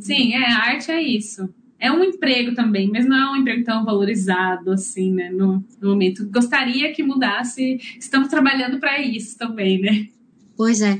Sim, 0.00 0.34
é, 0.34 0.52
arte 0.52 0.90
é 0.90 1.02
isso. 1.02 1.48
é 1.78 1.90
um 1.90 2.02
emprego 2.02 2.54
também, 2.54 2.88
mas 2.88 3.06
não 3.06 3.16
é 3.16 3.30
um 3.30 3.36
emprego 3.36 3.64
tão 3.64 3.84
valorizado 3.84 4.72
assim, 4.72 5.12
né, 5.12 5.30
no, 5.30 5.64
no 5.80 5.90
momento. 5.90 6.26
Gostaria 6.30 6.92
que 6.92 7.02
mudasse, 7.02 7.78
estamos 7.98 8.28
trabalhando 8.28 8.78
para 8.78 9.00
isso 9.00 9.36
também, 9.36 9.80
né? 9.80 10.08
Pois 10.56 10.80
é. 10.80 10.98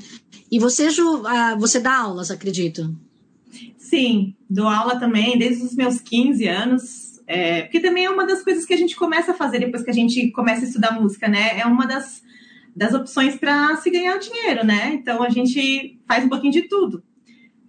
E 0.51 0.59
você, 0.59 0.91
Ju, 0.91 1.23
uh, 1.23 1.59
você 1.59 1.81
dá 1.81 1.97
aulas, 1.97 2.31
acredito? 2.31 2.95
Sim, 3.79 4.35
dou 4.49 4.69
aula 4.69 4.99
também 4.99 5.39
desde 5.39 5.65
os 5.65 5.75
meus 5.75 6.01
15 6.01 6.47
anos. 6.47 7.06
É, 7.27 7.63
porque 7.63 7.81
também 7.81 8.05
é 8.05 8.11
uma 8.11 8.27
das 8.27 8.43
coisas 8.43 8.65
que 8.65 8.73
a 8.73 8.77
gente 8.77 8.95
começa 8.95 9.33
a 9.33 9.35
fazer 9.35 9.59
depois 9.59 9.83
que 9.83 9.91
a 9.91 9.95
gente 9.95 10.31
começa 10.31 10.65
a 10.65 10.69
estudar 10.69 10.93
música, 10.93 11.27
né? 11.27 11.59
É 11.59 11.67
uma 11.67 11.87
das, 11.87 12.23
das 12.75 12.95
opções 12.95 13.37
para 13.37 13.77
se 13.77 13.91
ganhar 13.91 14.17
dinheiro, 14.19 14.65
né? 14.65 14.95
Então 14.95 15.23
a 15.23 15.29
gente 15.29 15.99
faz 16.07 16.25
um 16.25 16.29
pouquinho 16.29 16.53
de 16.53 16.63
tudo. 16.63 17.03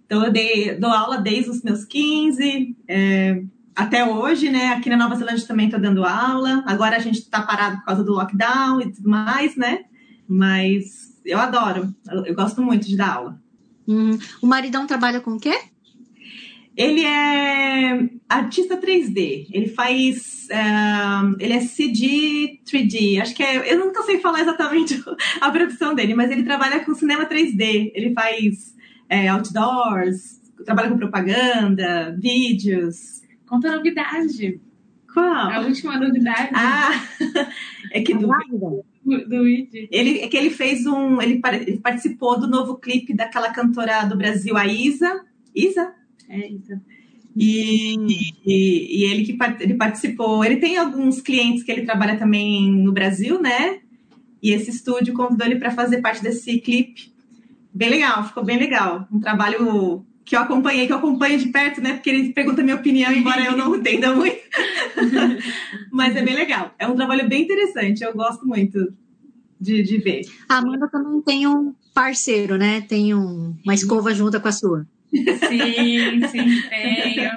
Então 0.06 0.24
eu 0.24 0.32
dei, 0.32 0.74
dou 0.76 0.90
aula 0.90 1.18
desde 1.18 1.50
os 1.50 1.62
meus 1.62 1.84
15, 1.84 2.76
é, 2.86 3.42
até 3.74 4.04
hoje, 4.04 4.48
né? 4.48 4.68
Aqui 4.68 4.88
na 4.88 4.96
Nova 4.96 5.16
Zelândia 5.16 5.46
também 5.46 5.66
estou 5.66 5.80
dando 5.80 6.04
aula. 6.04 6.62
Agora 6.66 6.96
a 6.96 7.00
gente 7.00 7.18
está 7.18 7.42
parado 7.42 7.78
por 7.78 7.84
causa 7.84 8.04
do 8.04 8.12
lockdown 8.12 8.80
e 8.80 8.92
tudo 8.92 9.08
mais, 9.10 9.56
né? 9.56 9.80
Mas 10.26 11.20
eu 11.24 11.38
adoro, 11.38 11.92
eu, 12.10 12.26
eu 12.26 12.34
gosto 12.34 12.62
muito 12.62 12.86
de 12.86 12.96
dar 12.96 13.16
aula. 13.16 13.40
Uhum. 13.86 14.18
O 14.40 14.46
maridão 14.46 14.86
trabalha 14.86 15.20
com 15.20 15.32
o 15.32 15.40
quê? 15.40 15.58
Ele 16.78 17.04
é 17.04 18.08
artista 18.28 18.76
3D. 18.76 19.48
Ele 19.50 19.66
faz. 19.66 20.46
Uh, 20.48 21.36
ele 21.40 21.54
é 21.54 21.58
CG 21.58 22.60
3D. 22.64 23.20
Acho 23.20 23.34
que 23.34 23.42
é. 23.42 23.72
Eu 23.72 23.80
nunca 23.80 24.04
sei 24.04 24.20
falar 24.20 24.42
exatamente 24.42 25.02
a 25.42 25.50
profissão 25.50 25.92
dele, 25.92 26.14
mas 26.14 26.30
ele 26.30 26.44
trabalha 26.44 26.84
com 26.84 26.94
cinema 26.94 27.26
3D. 27.26 27.90
Ele 27.92 28.14
faz 28.14 28.76
é, 29.08 29.26
outdoors, 29.26 30.40
trabalha 30.64 30.88
com 30.88 30.96
propaganda, 30.96 32.16
vídeos. 32.16 33.22
Conta 33.48 33.70
a 33.70 33.76
novidade. 33.76 34.60
Qual? 35.12 35.26
A 35.26 35.60
última 35.62 35.98
novidade. 35.98 36.50
Ah, 36.54 36.92
é 37.90 38.00
que 38.02 38.14
do, 38.14 38.28
do, 39.04 39.28
do 39.28 39.46
ele 39.90 40.20
é 40.20 40.28
que 40.28 40.36
ele 40.36 40.50
fez 40.50 40.86
um. 40.86 41.20
Ele, 41.20 41.40
ele 41.66 41.80
participou 41.80 42.38
do 42.38 42.46
novo 42.46 42.76
clipe 42.76 43.12
daquela 43.12 43.50
cantora 43.50 44.04
do 44.04 44.16
Brasil, 44.16 44.56
a 44.56 44.64
Isa. 44.64 45.24
Isa? 45.52 45.97
É, 46.28 46.50
Isa. 46.50 46.80
E, 47.36 47.94
e, 48.44 49.00
e, 49.00 49.04
ele 49.04 49.24
que 49.24 49.38
ele 49.60 49.74
participou. 49.74 50.44
Ele 50.44 50.56
tem 50.56 50.76
alguns 50.76 51.20
clientes 51.20 51.62
que 51.62 51.70
ele 51.70 51.86
trabalha 51.86 52.18
também 52.18 52.70
no 52.72 52.92
Brasil, 52.92 53.40
né? 53.40 53.78
E 54.42 54.50
esse 54.50 54.70
estúdio 54.70 55.14
convidou 55.14 55.46
ele 55.46 55.56
para 55.56 55.70
fazer 55.70 56.00
parte 56.00 56.22
desse 56.22 56.58
clipe. 56.58 57.12
Bem 57.72 57.90
legal, 57.90 58.26
ficou 58.26 58.44
bem 58.44 58.58
legal. 58.58 59.06
Um 59.12 59.20
trabalho 59.20 60.04
que 60.24 60.36
eu 60.36 60.40
acompanhei, 60.40 60.86
que 60.86 60.92
eu 60.92 60.98
acompanho 60.98 61.38
de 61.38 61.48
perto, 61.48 61.80
né? 61.80 61.94
Porque 61.94 62.10
ele 62.10 62.32
pergunta 62.32 62.62
minha 62.62 62.76
opinião, 62.76 63.12
embora 63.12 63.44
eu 63.44 63.56
não 63.56 63.76
entenda 63.76 64.14
muito. 64.14 64.38
Mas 65.92 66.16
é 66.16 66.22
bem 66.22 66.34
legal. 66.34 66.74
É 66.78 66.86
um 66.86 66.96
trabalho 66.96 67.28
bem 67.28 67.44
interessante. 67.44 68.02
Eu 68.02 68.14
gosto 68.14 68.46
muito 68.46 68.92
de, 69.60 69.82
de 69.82 69.98
ver. 69.98 70.22
A 70.48 70.58
Amanda 70.58 70.88
também 70.88 71.22
tem 71.22 71.46
um 71.46 71.74
parceiro, 71.94 72.56
né? 72.56 72.80
Tem 72.80 73.14
um, 73.14 73.56
uma 73.64 73.74
escova 73.74 74.12
junto 74.12 74.40
com 74.40 74.48
a 74.48 74.52
sua. 74.52 74.86
Sim, 75.12 76.26
sim, 76.28 76.62
tenho. 76.68 77.30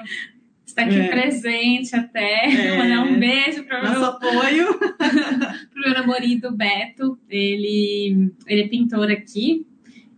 Está 0.66 0.82
aqui 0.84 1.00
é. 1.00 1.08
presente 1.08 1.94
até. 1.94 2.46
É. 2.46 2.78
Mandar 2.78 3.04
um 3.04 3.18
beijo 3.18 3.64
para 3.64 3.80
o 3.80 3.90
meu 3.90 4.04
apoio. 4.04 4.78
para 4.96 5.76
o 5.76 5.80
meu 5.80 5.92
namorado 5.92 6.56
Beto. 6.56 7.18
Ele, 7.28 8.32
ele 8.46 8.62
é 8.62 8.68
pintor 8.68 9.10
aqui. 9.10 9.66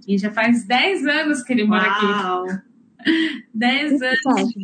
E 0.06 0.16
já 0.16 0.30
faz 0.30 0.64
10 0.64 1.06
anos 1.06 1.42
que 1.42 1.52
ele 1.52 1.64
mora 1.64 1.88
Uau. 1.88 2.44
aqui. 2.48 3.44
10 3.52 4.00
anos. 4.02 4.54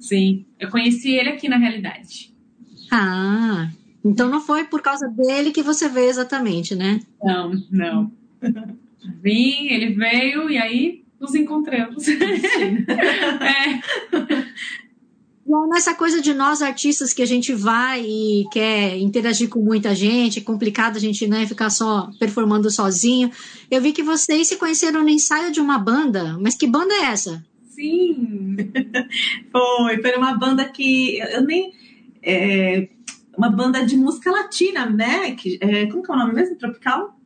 Sim, 0.00 0.46
eu 0.58 0.68
conheci 0.70 1.12
ele 1.12 1.28
aqui 1.28 1.48
na 1.48 1.56
realidade. 1.56 2.34
Ah, 2.90 3.70
então 4.04 4.28
não 4.28 4.40
foi 4.40 4.64
por 4.64 4.82
causa 4.82 5.06
dele 5.08 5.52
que 5.52 5.62
você 5.62 5.88
veio 5.88 6.08
exatamente, 6.08 6.74
né? 6.74 7.00
Não, 7.22 7.52
não. 7.70 8.12
Vim, 9.22 9.68
ele 9.68 9.94
veio 9.94 10.50
e 10.50 10.58
aí 10.58 11.04
nos 11.20 11.34
encontramos. 11.34 12.08
é. 12.08 13.80
Nessa 15.68 15.94
coisa 15.94 16.20
de 16.20 16.32
nós 16.32 16.62
artistas 16.62 17.12
que 17.12 17.22
a 17.22 17.26
gente 17.26 17.52
vai 17.52 18.04
e 18.04 18.44
quer 18.52 18.96
interagir 18.98 19.48
com 19.48 19.60
muita 19.60 19.94
gente, 19.94 20.38
é 20.38 20.42
complicado 20.42 20.96
a 20.96 21.00
gente 21.00 21.26
né, 21.26 21.46
ficar 21.46 21.70
só 21.70 22.08
performando 22.18 22.70
sozinho. 22.70 23.30
Eu 23.70 23.80
vi 23.82 23.92
que 23.92 24.02
vocês 24.02 24.46
se 24.46 24.56
conheceram 24.56 25.02
no 25.02 25.08
ensaio 25.08 25.50
de 25.50 25.60
uma 25.60 25.76
banda, 25.76 26.38
mas 26.40 26.54
que 26.54 26.66
banda 26.66 26.94
é 26.94 27.06
essa? 27.06 27.44
Sim, 27.68 28.56
foi, 29.50 30.00
foi 30.00 30.16
uma 30.16 30.36
banda 30.38 30.64
que 30.68 31.18
eu 31.18 31.42
nem. 31.42 31.72
É, 32.22 32.88
uma 33.36 33.50
banda 33.50 33.84
de 33.84 33.96
música 33.96 34.30
latina, 34.30 34.86
né? 34.86 35.32
Que, 35.32 35.58
é, 35.60 35.86
como 35.86 36.02
que 36.02 36.10
é 36.10 36.14
o 36.14 36.18
nome 36.18 36.34
mesmo? 36.34 36.56
Tropical? 36.56 37.18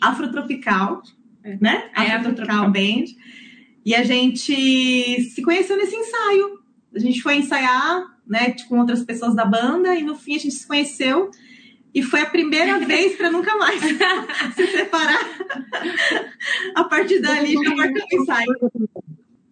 Afrotropical. 0.00 1.02
Né? 1.60 1.90
É, 1.96 2.12
Afrotropical 2.12 2.70
Band. 2.70 3.04
E 3.84 3.94
a 3.94 4.02
gente 4.04 4.54
se 5.30 5.42
conheceu 5.42 5.76
nesse 5.76 5.96
ensaio. 5.96 6.60
A 6.94 6.98
gente 6.98 7.20
foi 7.22 7.36
ensaiar, 7.36 8.04
né, 8.26 8.54
com 8.68 8.78
outras 8.78 9.02
pessoas 9.02 9.34
da 9.34 9.44
banda, 9.44 9.94
e 9.94 10.02
no 10.02 10.14
fim 10.14 10.36
a 10.36 10.38
gente 10.38 10.54
se 10.54 10.66
conheceu. 10.66 11.30
E 11.94 12.02
foi 12.02 12.20
a 12.20 12.26
primeira 12.26 12.78
vez 12.86 13.16
para 13.16 13.30
nunca 13.30 13.56
mais 13.56 13.80
se 14.54 14.66
separar. 14.66 15.20
a 16.74 16.84
partir 16.84 17.20
dali 17.20 17.54
já 17.54 17.74
marcou 17.74 18.02
o 18.02 18.22
ensaio. 18.22 18.72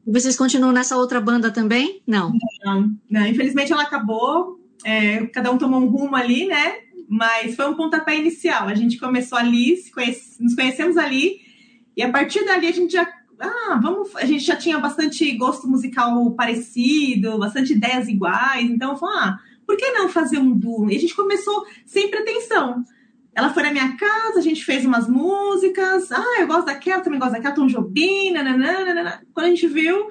Vocês 0.06 0.36
continuam 0.36 0.72
nessa 0.72 0.96
outra 0.96 1.20
banda 1.20 1.50
também? 1.50 2.02
Não. 2.06 2.32
Não, 2.64 2.90
não. 3.08 3.26
infelizmente 3.26 3.72
ela 3.72 3.82
acabou. 3.82 4.58
É, 4.84 5.26
cada 5.26 5.50
um 5.50 5.58
tomou 5.58 5.80
um 5.80 5.88
rumo 5.88 6.16
ali, 6.16 6.46
né? 6.46 6.78
Mas 7.08 7.54
foi 7.54 7.68
um 7.68 7.74
pontapé 7.74 8.16
inicial. 8.16 8.68
A 8.68 8.74
gente 8.74 8.98
começou 8.98 9.36
ali, 9.36 9.76
conhece, 9.92 10.42
nos 10.42 10.54
conhecemos 10.54 10.96
ali, 10.96 11.40
e 12.00 12.02
a 12.02 12.10
partir 12.10 12.46
dali 12.46 12.66
a 12.66 12.72
gente 12.72 12.94
já. 12.94 13.06
Ah, 13.38 13.78
vamos. 13.80 14.16
A 14.16 14.24
gente 14.24 14.42
já 14.42 14.56
tinha 14.56 14.78
bastante 14.78 15.30
gosto 15.36 15.68
musical 15.68 16.30
parecido, 16.30 17.38
bastante 17.38 17.74
ideias 17.74 18.08
iguais. 18.08 18.70
Então, 18.70 18.96
falou, 18.96 19.14
ah, 19.16 19.38
por 19.66 19.76
que 19.76 19.90
não 19.90 20.08
fazer 20.08 20.38
um 20.38 20.50
duo? 20.50 20.90
E 20.90 20.96
a 20.96 20.98
gente 20.98 21.14
começou 21.14 21.66
sem 21.84 22.10
pretensão. 22.10 22.82
Ela 23.34 23.52
foi 23.52 23.64
na 23.64 23.70
minha 23.70 23.96
casa, 23.98 24.38
a 24.38 24.42
gente 24.42 24.64
fez 24.64 24.86
umas 24.86 25.06
músicas. 25.06 26.10
Ah, 26.10 26.40
eu 26.40 26.46
gosto 26.46 26.66
daquela, 26.66 27.02
também 27.02 27.20
gosto 27.20 27.32
daquela, 27.32 27.54
Tom 27.54 27.66
Jobim, 27.66 28.30
nananana. 28.30 29.22
Quando 29.34 29.46
a 29.46 29.50
gente 29.50 29.66
viu, 29.66 30.08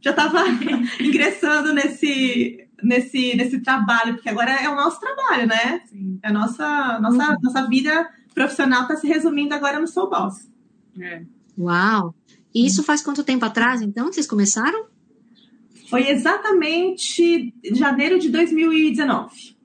já 0.00 0.12
estava 0.12 0.44
ingressando 0.98 1.74
nesse, 1.74 2.66
nesse, 2.82 3.36
nesse 3.36 3.60
trabalho, 3.60 4.14
porque 4.14 4.30
agora 4.30 4.52
é 4.52 4.68
o 4.70 4.74
nosso 4.74 4.98
trabalho, 4.98 5.46
né? 5.46 5.82
Sim. 5.84 6.18
É 6.22 6.28
a 6.28 6.32
nossa, 6.32 6.98
nossa, 7.00 7.32
uhum. 7.32 7.36
nossa 7.42 7.68
vida 7.68 8.08
profissional 8.34 8.82
está 8.82 8.96
se 8.96 9.06
resumindo 9.06 9.54
agora 9.54 9.78
no 9.78 9.86
Soul 9.86 10.08
Boss. 10.08 10.48
É. 11.00 11.22
Uau! 11.58 12.14
E 12.54 12.66
isso 12.66 12.82
faz 12.82 13.02
quanto 13.02 13.24
tempo 13.24 13.44
atrás, 13.44 13.82
então, 13.82 14.08
que 14.08 14.14
vocês 14.14 14.26
começaram? 14.26 14.86
Foi 15.88 16.08
exatamente 16.08 17.54
janeiro 17.72 18.18
de 18.18 18.28
2019. 18.28 19.56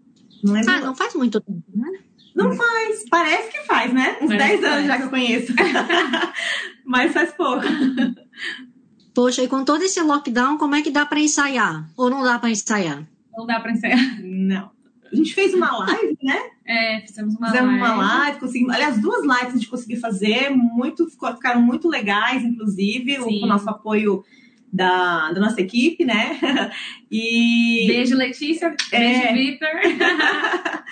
Não 0.43 0.55
ah, 0.55 0.79
não 0.81 0.95
faz 0.95 1.13
muito 1.15 1.39
tempo, 1.39 1.63
né? 1.73 1.99
Não 2.35 2.51
faz, 2.53 3.05
parece 3.09 3.51
que 3.51 3.59
faz, 3.65 3.93
né? 3.93 4.17
Uns 4.21 4.29
10 4.29 4.63
anos 4.63 4.87
já 4.87 4.97
que 4.97 5.03
eu 5.03 5.09
conheço. 5.09 5.53
Mas 6.83 7.13
faz 7.13 7.31
pouco. 7.31 7.63
Poxa, 9.13 9.43
e 9.43 9.47
com 9.47 9.63
todo 9.63 9.83
esse 9.83 10.01
lockdown, 10.01 10.57
como 10.57 10.75
é 10.75 10.81
que 10.81 10.89
dá 10.89 11.05
para 11.05 11.19
ensaiar? 11.19 11.87
Ou 11.95 12.09
não 12.09 12.23
dá 12.23 12.39
para 12.39 12.49
ensaiar? 12.49 13.07
Não 13.37 13.45
dá 13.45 13.59
para 13.59 13.71
ensaiar. 13.71 13.99
Não. 14.23 14.71
A 15.11 15.15
gente 15.15 15.33
fez 15.33 15.53
uma 15.53 15.77
live, 15.85 16.17
né? 16.23 16.49
É, 16.65 17.01
fizemos 17.01 17.36
uma 17.36 17.48
fizemos 17.48 17.79
live. 17.79 17.84
uma 17.84 17.96
live, 17.96 18.39
conseguimos. 18.39 18.74
Aliás, 18.74 19.00
duas 19.00 19.22
lives 19.22 19.48
a 19.48 19.58
gente 19.58 19.67
conseguiu 19.67 20.00
fazer, 20.00 20.50
muito, 20.50 21.08
ficaram 21.10 21.62
muito 21.62 21.89
legais, 21.89 22.43
inclusive, 22.43 23.15
Sim. 23.15 23.39
com 23.39 23.46
o 23.46 23.50
nosso 23.50 23.70
apoio 23.70 24.24
da, 24.72 25.32
da 25.32 25.39
nossa 25.39 25.62
equipe, 25.62 26.03
né? 26.03 26.39
E... 27.15 27.86
Beijo, 27.86 28.15
Letícia. 28.15 28.75
Beijo, 28.89 29.22
é... 29.22 29.34
Vitor. 29.34 29.70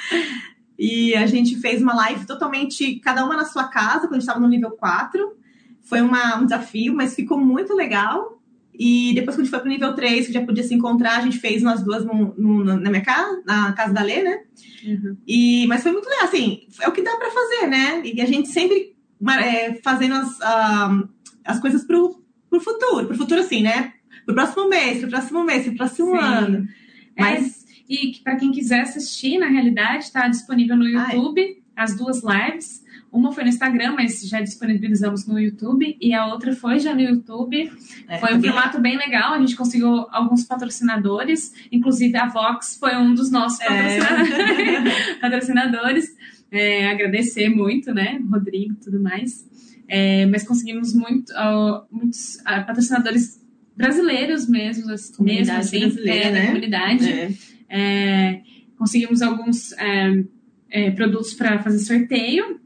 e 0.78 1.16
a 1.16 1.26
gente 1.26 1.56
fez 1.56 1.82
uma 1.82 1.96
live 1.96 2.28
totalmente, 2.28 3.00
cada 3.00 3.26
uma 3.26 3.36
na 3.36 3.46
sua 3.46 3.64
casa, 3.64 4.02
quando 4.02 4.12
a 4.12 4.20
gente 4.20 4.22
estava 4.22 4.40
no 4.40 4.48
nível 4.48 4.70
4. 4.72 5.36
Foi 5.82 6.00
uma, 6.00 6.38
um 6.38 6.46
desafio, 6.46 6.94
mas 6.94 7.16
ficou 7.16 7.40
muito 7.40 7.74
legal. 7.74 8.40
E 8.74 9.14
depois 9.14 9.36
que 9.36 9.42
a 9.42 9.44
gente 9.44 9.52
foi 9.52 9.60
pro 9.60 9.70
nível 9.70 9.94
3, 9.94 10.28
que 10.28 10.34
já 10.34 10.46
podia 10.46 10.64
se 10.64 10.74
encontrar, 10.74 11.18
a 11.18 11.22
gente 11.22 11.38
fez 11.38 11.62
nós 11.62 11.84
duas 11.84 12.06
no, 12.06 12.34
no, 12.38 12.64
na 12.64 12.90
minha 12.90 13.04
casa, 13.04 13.42
na 13.46 13.74
casa 13.74 13.94
da 13.94 14.02
Lê, 14.02 14.24
né? 14.24 14.42
Uhum. 14.86 15.18
E, 15.28 15.68
mas 15.68 15.84
foi 15.84 15.92
muito 15.92 16.10
legal, 16.10 16.26
assim, 16.26 16.62
é 16.82 16.88
o 16.88 16.92
que 16.92 17.02
dá 17.02 17.16
para 17.18 17.30
fazer, 17.30 17.68
né? 17.68 18.02
E 18.04 18.22
a 18.22 18.26
gente 18.26 18.48
sempre 18.48 18.96
é, 19.40 19.76
fazendo 19.84 20.16
as, 20.16 20.30
uh, 20.40 21.10
as 21.46 21.60
coisas 21.60 21.84
pro, 21.84 22.24
pro 22.50 22.60
futuro, 22.60 23.08
pro 23.08 23.18
futuro 23.18 23.42
assim, 23.42 23.62
né? 23.62 23.94
Pro 24.26 24.36
próximo 24.36 24.68
mês, 24.68 25.00
pro 25.00 25.10
próximo 25.10 25.44
mês, 25.44 25.66
pro 25.66 25.76
próximo 25.76 26.12
Sim. 26.12 26.24
ano. 26.24 26.68
É, 27.16 27.22
Mas... 27.22 27.66
É, 27.68 27.72
e 27.94 28.22
para 28.24 28.38
quem 28.38 28.54
quiser 28.54 28.82
assistir, 28.82 29.38
na 29.38 29.48
realidade, 29.48 30.06
está 30.06 30.26
disponível 30.30 30.78
no 30.78 30.88
YouTube 30.88 31.42
Ai. 31.42 31.58
as 31.76 31.98
duas 31.98 32.22
lives. 32.24 32.81
Uma 33.12 33.34
foi 33.34 33.44
no 33.44 33.50
Instagram, 33.50 33.94
mas 33.94 34.22
já 34.22 34.40
disponibilizamos 34.40 35.28
no 35.28 35.38
YouTube, 35.38 35.98
e 36.00 36.14
a 36.14 36.28
outra 36.28 36.56
foi 36.56 36.80
já 36.80 36.96
no 36.96 37.02
YouTube. 37.02 37.70
É, 38.08 38.18
foi 38.18 38.34
um 38.36 38.42
formato 38.42 38.80
bem 38.80 38.98
legal, 38.98 39.34
a 39.34 39.40
gente 39.40 39.56
conseguiu 39.56 40.08
alguns 40.12 40.46
patrocinadores, 40.46 41.52
inclusive 41.70 42.16
a 42.16 42.28
Vox 42.28 42.78
foi 42.80 42.96
um 42.96 43.14
dos 43.14 43.30
nossos 43.30 43.60
patrocinadores. 43.60 44.32
É. 44.60 45.16
patrocinadores. 45.20 46.06
É, 46.50 46.90
agradecer 46.90 47.50
muito, 47.50 47.94
né, 47.94 48.22
Rodrigo 48.30 48.74
e 48.74 48.84
tudo 48.84 49.02
mais. 49.02 49.46
É, 49.90 50.26
mas 50.28 50.44
conseguimos 50.44 50.94
muito, 50.94 51.34
uh, 51.34 51.84
muitos 51.92 52.36
uh, 52.36 52.66
patrocinadores 52.66 53.42
brasileiros 53.76 54.48
mesmo, 54.48 54.86
mesmo 55.20 55.54
assim, 55.54 55.80
brasileira, 55.82 56.28
é, 56.28 56.32
né? 56.32 56.46
comunidade. 56.48 57.38
É. 57.70 58.42
Conseguimos 58.78 59.22
alguns 59.22 59.74
é, 59.74 60.92
produtos 60.92 61.34
para 61.34 61.60
fazer 61.60 61.80
sorteio, 61.80 62.61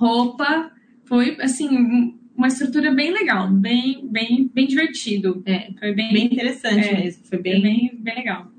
roupa, 0.00 0.70
foi 1.04 1.36
assim 1.40 2.14
uma 2.36 2.48
estrutura 2.48 2.92
bem 2.92 3.12
legal, 3.12 3.48
bem 3.50 4.06
bem 4.06 4.50
bem 4.52 4.66
divertido, 4.66 5.42
é, 5.44 5.70
foi 5.78 5.92
bem, 5.92 6.12
bem 6.12 6.26
interessante 6.26 6.88
é, 6.88 7.00
mesmo, 7.00 7.22
foi 7.24 7.38
bem, 7.38 7.60
bem 7.60 7.90
bem 7.94 8.14
legal. 8.14 8.50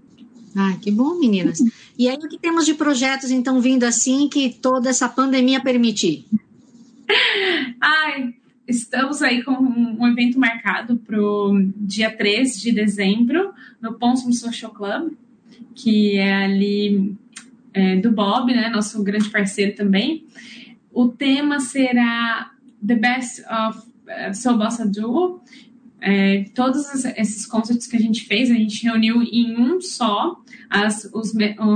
Ah, 0.56 0.76
que 0.82 0.92
bom, 0.92 1.18
meninas. 1.18 1.60
E 1.98 2.10
aí, 2.10 2.18
o 2.18 2.28
que 2.28 2.38
temos 2.38 2.66
de 2.66 2.74
projetos, 2.74 3.32
então, 3.32 3.62
vindo 3.62 3.86
assim 3.86 4.28
que 4.28 4.50
toda 4.50 4.90
essa 4.90 5.08
pandemia 5.08 5.62
permitir? 5.62 6.26
Ai, 7.80 8.34
estamos 8.68 9.22
aí 9.22 9.44
com 9.44 9.54
um 9.54 10.06
evento 10.10 10.38
marcado 10.38 10.98
para 10.98 11.18
o 11.22 11.58
dia 11.78 12.12
3 12.12 12.60
de 12.60 12.74
dezembro, 12.74 13.54
no 13.82 13.94
Ponsum 13.94 14.34
Social 14.34 14.74
Club 14.74 15.14
que 15.76 16.18
é 16.18 16.44
ali 16.44 17.16
é, 17.74 17.96
do 17.98 18.12
Bob, 18.12 18.54
né, 18.54 18.70
nosso 18.70 19.02
grande 19.04 19.30
parceiro 19.30 19.76
também. 19.76 20.26
O 20.94 21.08
tema 21.08 21.60
será 21.60 22.52
The 22.86 22.96
Best 22.96 23.42
of 23.42 23.80
uh, 23.80 24.34
Soul 24.34 24.58
Bossa 24.58 24.86
Duo. 24.86 25.42
É, 26.04 26.46
todos 26.56 27.06
esses 27.06 27.46
concertos 27.46 27.86
que 27.86 27.96
a 27.96 28.00
gente 28.00 28.26
fez, 28.26 28.50
a 28.50 28.56
gente 28.56 28.84
reuniu 28.84 29.22
em 29.22 29.56
um 29.56 29.80
só 29.80 30.36
as, 30.68 31.08
os, 31.14 31.32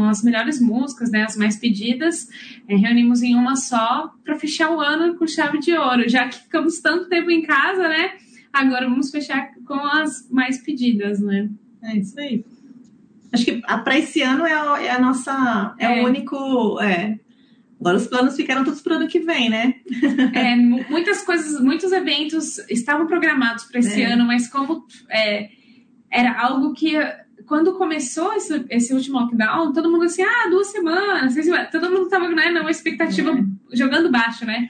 as 0.10 0.24
melhores 0.24 0.60
músicas, 0.60 1.12
né, 1.12 1.24
as 1.24 1.38
mais 1.38 1.58
pedidas, 1.58 2.28
é, 2.68 2.76
reunimos 2.76 3.22
em 3.22 3.36
uma 3.36 3.56
só 3.56 4.12
para 4.24 4.40
fechar 4.40 4.72
o 4.72 4.80
ano 4.80 5.16
com 5.16 5.28
chave 5.28 5.60
de 5.60 5.74
ouro. 5.74 6.10
Já 6.10 6.28
que 6.28 6.40
ficamos 6.40 6.80
tanto 6.80 7.08
tempo 7.08 7.30
em 7.30 7.44
casa, 7.44 7.88
né? 7.88 8.14
Agora 8.52 8.90
vamos 8.90 9.12
fechar 9.12 9.52
com 9.66 9.76
as 9.76 10.28
mais 10.32 10.58
pedidas, 10.58 11.20
né? 11.20 11.50
É 11.84 11.98
isso 11.98 12.20
aí. 12.20 12.44
Acho 13.32 13.46
que 13.46 13.62
para 13.62 14.00
esse 14.00 14.22
ano 14.22 14.46
é 14.46 14.54
a, 14.54 14.82
é 14.82 14.92
a 14.92 15.00
nossa. 15.00 15.76
É, 15.78 16.00
é, 16.00 16.02
o 16.02 16.06
único. 16.08 16.80
É. 16.82 17.20
Agora 17.86 17.98
os 17.98 18.08
planos 18.08 18.36
ficaram 18.36 18.64
todos 18.64 18.82
para 18.82 18.94
o 18.94 18.96
ano 18.96 19.08
que 19.08 19.20
vem, 19.20 19.48
né? 19.48 19.76
É, 20.34 20.56
muitas 20.56 21.22
coisas, 21.22 21.62
muitos 21.62 21.92
eventos 21.92 22.58
estavam 22.68 23.06
programados 23.06 23.66
para 23.66 23.80
esse 23.80 24.02
é. 24.02 24.12
ano, 24.12 24.26
mas 24.26 24.48
como 24.48 24.88
é, 25.08 25.52
era 26.10 26.36
algo 26.42 26.74
que 26.74 26.96
quando 27.46 27.78
começou 27.78 28.34
esse, 28.34 28.66
esse, 28.72 28.92
último 28.92 29.20
lockdown, 29.20 29.72
todo 29.72 29.92
mundo 29.92 30.06
assim, 30.06 30.24
ah, 30.24 30.50
duas 30.50 30.66
semanas, 30.72 31.34
seis 31.34 31.46
semanas. 31.46 31.70
todo 31.70 31.92
mundo 31.92 32.06
estava 32.06 32.28
né, 32.28 32.50
numa 32.50 32.72
expectativa 32.72 33.30
é. 33.30 33.76
jogando 33.78 34.12
baixo, 34.12 34.48
né? 34.48 34.68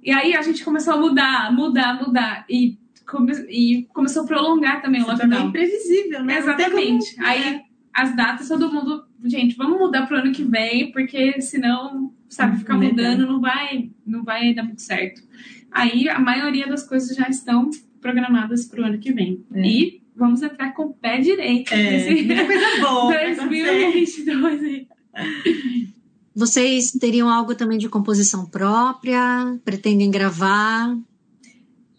E 0.00 0.12
aí 0.12 0.36
a 0.36 0.42
gente 0.42 0.64
começou 0.64 0.94
a 0.94 0.98
mudar, 0.98 1.52
mudar, 1.52 2.00
mudar. 2.00 2.44
E, 2.48 2.78
come, 3.04 3.32
e 3.48 3.88
começou 3.92 4.22
a 4.22 4.26
prolongar 4.26 4.80
também 4.80 5.02
o 5.02 5.06
lockdown. 5.06 5.30
Também 5.30 5.48
imprevisível, 5.48 6.22
né? 6.22 6.38
Exatamente. 6.38 7.16
Como... 7.16 7.26
Aí 7.26 7.42
é 7.42 7.62
as 7.96 8.14
datas, 8.14 8.46
todo 8.46 8.70
mundo, 8.70 9.06
gente, 9.24 9.56
vamos 9.56 9.78
mudar 9.78 10.06
para 10.06 10.18
o 10.18 10.20
ano 10.20 10.32
que 10.32 10.44
vem, 10.44 10.92
porque 10.92 11.40
senão, 11.40 12.12
sabe, 12.28 12.58
ficar 12.58 12.76
mudando 12.76 13.26
não 13.26 13.40
vai, 13.40 13.90
não 14.06 14.24
vai 14.24 14.54
dar 14.54 14.62
muito 14.62 14.82
certo. 14.82 15.22
Aí 15.70 16.08
a 16.08 16.18
maioria 16.18 16.66
das 16.66 16.82
coisas 16.82 17.16
já 17.16 17.28
estão 17.28 17.70
programadas 18.00 18.64
para 18.64 18.82
o 18.82 18.84
ano 18.84 18.98
que 18.98 19.12
vem. 19.12 19.44
É. 19.52 19.66
E 19.66 20.02
vamos 20.14 20.42
entrar 20.42 20.72
com 20.72 20.84
o 20.84 20.94
pé 20.94 21.18
direito. 21.18 21.72
É, 21.72 21.90
nesse... 21.90 22.24
coisa 22.46 22.80
boa. 22.80 23.12
2022 23.12 24.62
aí. 24.64 24.88
Vocês 26.34 26.92
teriam 26.92 27.30
algo 27.30 27.54
também 27.54 27.78
de 27.78 27.88
composição 27.88 28.44
própria? 28.44 29.58
Pretendem 29.64 30.10
gravar? 30.10 30.94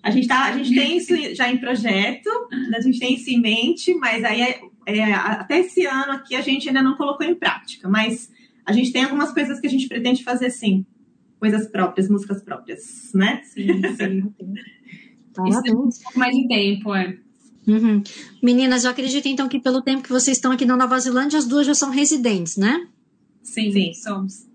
A 0.04 0.12
gente, 0.12 0.28
tá, 0.28 0.46
a 0.46 0.58
gente 0.58 0.74
tem 0.76 0.98
isso 0.98 1.36
já 1.36 1.52
em 1.52 1.58
projeto, 1.58 2.30
a 2.74 2.80
gente 2.80 3.00
tem 3.00 3.16
isso 3.16 3.30
em 3.32 3.42
mente, 3.42 3.96
mas 3.96 4.24
aí 4.24 4.42
é 4.42 4.62
é, 4.88 5.14
até 5.14 5.60
esse 5.60 5.86
ano 5.86 6.14
aqui 6.14 6.34
a 6.34 6.42
gente 6.42 6.70
ainda 6.70 6.82
não 6.82 6.96
colocou 6.96 7.28
em 7.28 7.36
prática, 7.36 7.90
mas 7.90 8.32
a 8.68 8.74
gente 8.74 8.92
tem 8.92 9.06
algumas 9.06 9.32
coisas 9.34 9.62
que 9.62 9.66
a 9.66 9.70
gente 9.70 9.88
pretende 9.88 10.24
fazer 10.24 10.50
sim. 10.50 10.86
Coisas 11.40 11.68
próprias, 11.68 12.10
músicas 12.10 12.44
próprias, 12.44 13.12
né? 13.16 13.42
Sim, 13.46 13.82
sim. 13.96 14.34
Tá 15.34 15.48
Isso 15.48 15.62
tem 15.62 15.72
um 15.76 15.88
pouco 15.88 16.20
mais 16.20 16.36
de 16.36 16.48
tempo, 16.48 16.96
é. 16.96 17.16
Uhum. 17.68 18.02
Meninas, 18.42 18.84
eu 18.84 18.90
acredito 18.90 19.28
então 19.28 19.48
que 19.48 19.60
pelo 19.60 19.84
tempo 19.84 20.02
que 20.02 20.10
vocês 20.10 20.36
estão 20.36 20.52
aqui 20.52 20.66
na 20.66 20.76
Nova 20.76 21.00
Zelândia, 21.00 21.38
as 21.38 21.46
duas 21.46 21.68
já 21.68 21.76
são 21.76 21.92
residentes, 21.92 22.58
né? 22.58 22.88
Sim, 23.44 23.72
sim. 23.72 23.94
somos. 23.94 24.48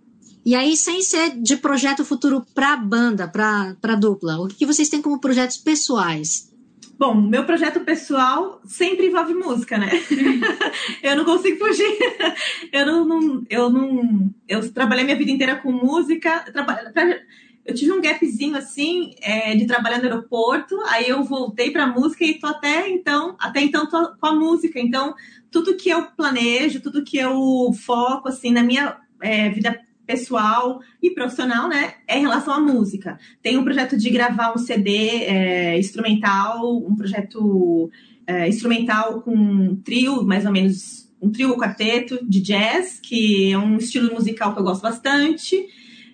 E 0.44 0.56
aí, 0.56 0.76
sem 0.76 1.00
ser 1.02 1.40
de 1.40 1.56
projeto 1.56 2.04
futuro 2.04 2.44
para 2.52 2.76
banda, 2.76 3.28
para 3.28 3.94
dupla, 3.94 4.40
o 4.40 4.48
que 4.48 4.66
vocês 4.66 4.88
têm 4.88 5.00
como 5.00 5.20
projetos 5.20 5.56
pessoais? 5.56 6.51
Bom, 7.02 7.16
meu 7.16 7.44
projeto 7.44 7.80
pessoal 7.80 8.60
sempre 8.64 9.06
envolve 9.06 9.34
música, 9.34 9.76
né? 9.76 9.90
eu 11.02 11.16
não 11.16 11.24
consigo 11.24 11.58
fugir. 11.58 11.98
eu 12.72 12.86
não, 12.86 13.04
não, 13.04 13.44
eu 13.50 13.68
não, 13.68 14.32
eu 14.46 14.72
trabalhei 14.72 15.02
minha 15.02 15.16
vida 15.16 15.32
inteira 15.32 15.56
com 15.56 15.72
música. 15.72 16.44
Eu 17.66 17.74
tive 17.74 17.90
um 17.90 18.00
gapzinho 18.00 18.56
assim 18.56 19.16
é, 19.20 19.56
de 19.56 19.66
trabalhar 19.66 19.98
no 19.98 20.04
aeroporto, 20.04 20.80
aí 20.90 21.08
eu 21.08 21.24
voltei 21.24 21.72
para 21.72 21.88
música 21.88 22.24
e 22.24 22.38
tô 22.38 22.46
até 22.46 22.88
então, 22.88 23.34
até 23.40 23.60
então 23.60 23.88
tô 23.88 24.14
com 24.14 24.26
a 24.28 24.36
música. 24.36 24.78
Então, 24.78 25.12
tudo 25.50 25.76
que 25.76 25.90
eu 25.90 26.04
planejo, 26.12 26.80
tudo 26.80 27.02
que 27.02 27.18
eu 27.18 27.72
foco 27.84 28.28
assim 28.28 28.52
na 28.52 28.62
minha 28.62 28.96
é, 29.20 29.50
vida 29.50 29.76
pessoal 30.06 30.80
e 31.02 31.10
profissional, 31.10 31.68
né, 31.68 31.94
é 32.06 32.18
em 32.18 32.22
relação 32.22 32.52
à 32.54 32.60
música. 32.60 33.18
Tem 33.42 33.56
um 33.56 33.64
projeto 33.64 33.96
de 33.96 34.10
gravar 34.10 34.52
um 34.52 34.58
CD 34.58 35.24
é, 35.24 35.78
instrumental, 35.78 36.76
um 36.76 36.94
projeto 36.96 37.90
é, 38.26 38.48
instrumental 38.48 39.22
com 39.22 39.34
um 39.34 39.76
trio, 39.76 40.22
mais 40.24 40.44
ou 40.44 40.52
menos 40.52 41.10
um 41.20 41.30
trio 41.30 41.50
ou 41.50 41.56
quarteto 41.56 42.18
de 42.28 42.40
jazz, 42.40 42.98
que 43.00 43.52
é 43.52 43.58
um 43.58 43.76
estilo 43.76 44.12
musical 44.12 44.52
que 44.52 44.60
eu 44.60 44.64
gosto 44.64 44.82
bastante. 44.82 45.64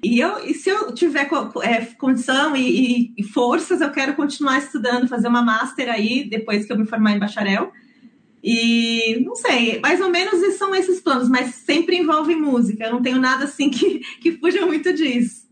E, 0.03 0.21
eu, 0.21 0.45
e 0.45 0.55
se 0.55 0.69
eu 0.71 0.93
tiver 0.95 1.29
é, 1.63 1.85
condição 1.99 2.55
e, 2.55 2.61
e, 2.61 3.15
e 3.17 3.23
forças, 3.25 3.81
eu 3.81 3.91
quero 3.91 4.15
continuar 4.15 4.59
estudando, 4.59 5.09
fazer 5.09 5.29
uma 5.29 5.43
master 5.43 5.89
aí, 5.89 6.29
depois 6.29 6.67
que 6.67 6.73
eu 6.73 6.79
me 6.79 6.87
formar 6.87 7.13
em 7.13 7.19
bacharel. 7.19 7.73
E 8.51 9.21
não 9.27 9.35
sei, 9.35 9.79
mais 9.79 10.01
ou 10.01 10.09
menos 10.09 10.41
são 10.55 10.75
esses 10.75 11.03
planos, 11.03 11.29
mas 11.29 11.55
sempre 11.55 11.99
envolve 11.99 12.35
música. 12.35 12.87
Eu 12.87 12.93
não 12.93 13.03
tenho 13.03 13.21
nada 13.21 13.45
assim 13.45 13.69
que, 13.71 13.99
que 14.21 14.33
fuja 14.33 14.65
muito 14.65 14.91
disso. 14.95 15.47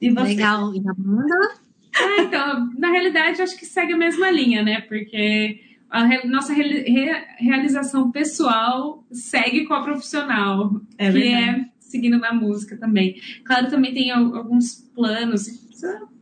E 0.00 0.08
você? 0.08 0.28
Legal. 0.28 0.72
E 0.72 0.78
a 0.88 0.94
banda? 0.96 1.54
Ah, 1.96 2.22
então, 2.22 2.70
na 2.78 2.92
realidade, 2.92 3.42
acho 3.42 3.58
que 3.58 3.66
segue 3.66 3.92
a 3.92 3.96
mesma 3.96 4.30
linha, 4.30 4.62
né? 4.62 4.82
Porque 4.82 5.58
a 5.90 6.04
re 6.04 6.28
nossa 6.28 6.52
re 6.52 6.62
re 6.62 7.10
realização 7.40 8.12
pessoal 8.12 9.04
segue 9.10 9.64
com 9.66 9.74
a 9.74 9.82
profissional, 9.82 10.80
é 10.96 11.10
que 11.10 11.26
é 11.26 11.64
seguindo 11.80 12.18
na 12.18 12.32
música 12.32 12.76
também. 12.76 13.20
Claro, 13.44 13.68
também 13.68 13.92
tem 13.92 14.12
alguns 14.12 14.76
planos, 14.94 15.48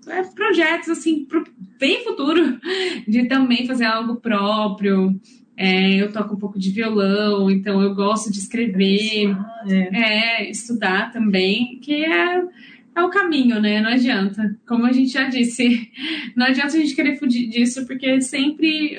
é, 0.08 0.22
projetos 0.34 0.88
assim, 0.88 1.26
pro 1.26 1.44
bem 1.78 2.02
futuro, 2.04 2.58
de 3.06 3.28
também 3.28 3.66
fazer 3.66 3.84
algo 3.84 4.16
próprio. 4.16 5.20
É, 5.60 5.96
eu 5.96 6.12
toco 6.12 6.34
um 6.34 6.38
pouco 6.38 6.56
de 6.56 6.70
violão, 6.70 7.50
então 7.50 7.82
eu 7.82 7.92
gosto 7.92 8.30
de 8.30 8.38
escrever, 8.38 9.36
é. 9.66 10.44
é. 10.44 10.50
estudar 10.50 11.10
também, 11.10 11.80
que 11.82 12.04
é, 12.04 12.40
é 12.94 13.02
o 13.02 13.10
caminho, 13.10 13.60
né? 13.60 13.80
Não 13.80 13.90
adianta. 13.90 14.56
Como 14.64 14.86
a 14.86 14.92
gente 14.92 15.10
já 15.10 15.24
disse, 15.24 15.90
não 16.36 16.46
adianta 16.46 16.68
a 16.76 16.80
gente 16.80 16.94
querer 16.94 17.18
fugir 17.18 17.48
disso, 17.48 17.84
porque 17.88 18.20
sempre 18.20 18.98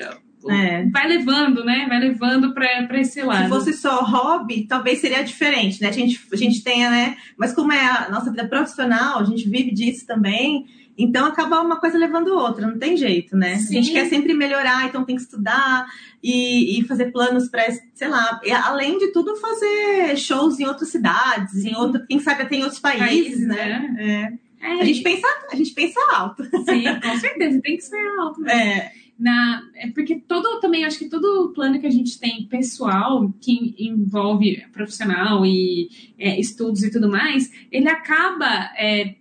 é. 0.50 0.84
vai 0.90 1.08
levando, 1.08 1.64
né? 1.64 1.86
Vai 1.88 1.98
levando 1.98 2.52
para 2.52 3.00
esse 3.00 3.22
lado. 3.22 3.44
Se 3.44 3.48
fosse 3.48 3.72
só 3.72 4.04
hobby, 4.04 4.66
talvez 4.66 4.98
seria 4.98 5.22
diferente, 5.22 5.80
né? 5.80 5.88
A 5.88 5.92
gente, 5.92 6.20
a 6.30 6.36
gente 6.36 6.62
tenha, 6.62 6.90
né? 6.90 7.16
Mas 7.38 7.54
como 7.54 7.72
é 7.72 7.86
a 7.86 8.10
nossa 8.10 8.30
vida 8.30 8.46
profissional, 8.46 9.20
a 9.20 9.24
gente 9.24 9.48
vive 9.48 9.70
disso 9.70 10.06
também. 10.06 10.66
Então 11.02 11.24
acaba 11.24 11.60
uma 11.60 11.80
coisa 11.80 11.96
levando 11.96 12.28
outra, 12.28 12.66
não 12.66 12.78
tem 12.78 12.96
jeito, 12.96 13.36
né? 13.36 13.56
Sim. 13.56 13.78
A 13.78 13.82
gente 13.82 13.92
quer 13.92 14.06
sempre 14.06 14.34
melhorar, 14.34 14.86
então 14.86 15.04
tem 15.04 15.16
que 15.16 15.22
estudar 15.22 15.86
e, 16.22 16.78
e 16.78 16.84
fazer 16.84 17.10
planos 17.10 17.48
para, 17.48 17.66
sei 17.94 18.08
lá, 18.08 18.38
e, 18.44 18.52
além 18.52 18.98
de 18.98 19.08
tudo, 19.12 19.36
fazer 19.36 20.16
shows 20.16 20.60
em 20.60 20.66
outras 20.66 20.90
cidades, 20.90 21.62
Sim. 21.62 21.70
em 21.70 21.76
outro, 21.76 22.04
quem 22.06 22.20
sabe 22.20 22.42
até 22.42 22.56
em 22.56 22.62
outros 22.62 22.80
países, 22.80 23.46
né? 23.46 23.56
né? 23.56 24.36
É. 24.36 24.50
É. 24.60 24.82
A, 24.82 24.84
gente 24.84 25.02
pensa, 25.02 25.26
a 25.50 25.56
gente 25.56 25.72
pensa 25.72 25.98
alto. 26.12 26.44
Sim, 26.44 26.84
com 27.02 27.16
certeza, 27.18 27.60
tem 27.62 27.76
que 27.76 27.82
ser 27.82 28.06
alto. 28.18 28.42
Né? 28.42 28.52
É. 28.52 28.92
Na, 29.18 29.62
é 29.74 29.86
porque 29.88 30.16
todo 30.16 30.60
também 30.60 30.84
acho 30.84 30.98
que 30.98 31.08
todo 31.08 31.52
plano 31.54 31.78
que 31.78 31.86
a 31.86 31.90
gente 31.90 32.18
tem 32.18 32.46
pessoal 32.46 33.30
que 33.38 33.74
envolve 33.78 34.64
profissional 34.72 35.44
e 35.44 35.90
é, 36.18 36.40
estudos 36.40 36.82
e 36.82 36.90
tudo 36.90 37.06
mais 37.06 37.52
ele 37.70 37.86
acaba 37.90 38.70
é, 38.78 39.16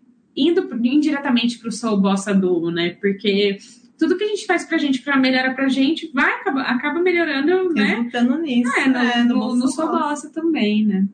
indo 0.47 0.67
indiretamente 0.83 1.57
para 1.59 1.69
o 1.69 1.71
Soul 1.71 1.99
Bossa 1.99 2.33
Duo, 2.33 2.71
né? 2.71 2.91
Porque 3.01 3.57
tudo 3.97 4.17
que 4.17 4.23
a 4.23 4.27
gente 4.27 4.45
faz 4.45 4.65
pra 4.65 4.77
gente, 4.77 5.01
pra 5.01 5.17
melhorar 5.17 5.53
pra 5.53 5.67
gente, 5.67 6.09
vai 6.13 6.31
acaba, 6.31 6.61
acaba 6.61 6.99
melhorando, 7.01 7.73
né? 7.73 7.83
Resultando 7.95 8.37
nisso. 8.39 8.71
É, 8.77 8.87
no, 8.87 8.97
é, 8.97 9.23
no, 9.23 9.35
no, 9.35 9.55
no 9.55 9.67
Soul 9.67 9.91
Bossa 9.91 10.29
também, 10.29 10.85
né? 10.85 11.05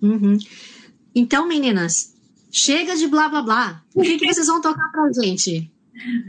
Uhum. 0.00 0.36
Então, 1.14 1.46
meninas, 1.46 2.14
chega 2.50 2.96
de 2.96 3.06
blá 3.06 3.28
blá 3.28 3.42
blá. 3.42 3.82
O 3.94 4.02
que, 4.02 4.18
que 4.18 4.26
vocês 4.34 4.46
vão 4.46 4.60
tocar 4.60 4.90
pra 4.90 5.10
gente? 5.22 5.70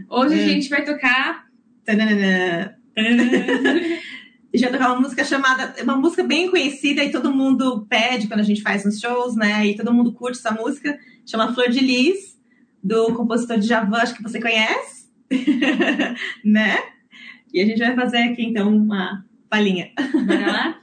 Hoje 0.09 0.39
É. 0.39 0.43
a 0.43 0.47
gente 0.49 0.69
vai 0.69 0.83
tocar. 0.83 1.45
Tananana. 1.85 2.75
A 2.95 4.57
gente 4.57 4.69
vai 4.69 4.71
tocar 4.71 4.91
uma 4.93 5.01
música 5.01 5.23
chamada, 5.23 5.73
uma 5.83 5.95
música 5.95 6.23
bem 6.23 6.49
conhecida 6.49 7.03
e 7.03 7.11
todo 7.11 7.33
mundo 7.33 7.87
pede 7.89 8.27
quando 8.27 8.41
a 8.41 8.43
gente 8.43 8.61
faz 8.61 8.85
nos 8.85 8.99
shows, 8.99 9.35
né? 9.35 9.65
E 9.65 9.75
todo 9.75 9.91
mundo 9.93 10.13
curte 10.13 10.37
essa 10.37 10.51
música. 10.51 10.97
Chama 11.25 11.53
Flor 11.53 11.69
de 11.69 11.79
Lis, 11.79 12.32
do 12.83 13.13
compositor 13.15 13.57
de 13.57 13.67
Javan, 13.67 13.97
acho 13.97 14.15
que 14.15 14.23
você 14.23 14.41
conhece, 14.41 15.07
né? 16.43 16.77
E 17.53 17.61
a 17.61 17.65
gente 17.65 17.79
vai 17.79 17.95
fazer 17.95 18.17
aqui 18.17 18.43
então 18.43 18.75
uma 18.75 19.23
palhinha. 19.49 19.91
Bora 20.25 20.51
lá? 20.51 20.82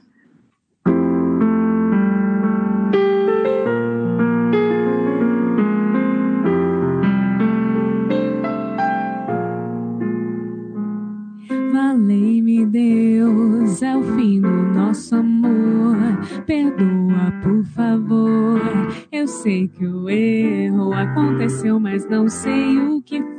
Eu 19.11 19.27
sei 19.27 19.67
que 19.67 19.85
o 19.85 20.09
erro 20.09 20.93
aconteceu, 20.93 21.79
mas 21.79 22.07
não 22.09 22.27
sei 22.27 22.77
o 22.77 23.01
que 23.01 23.21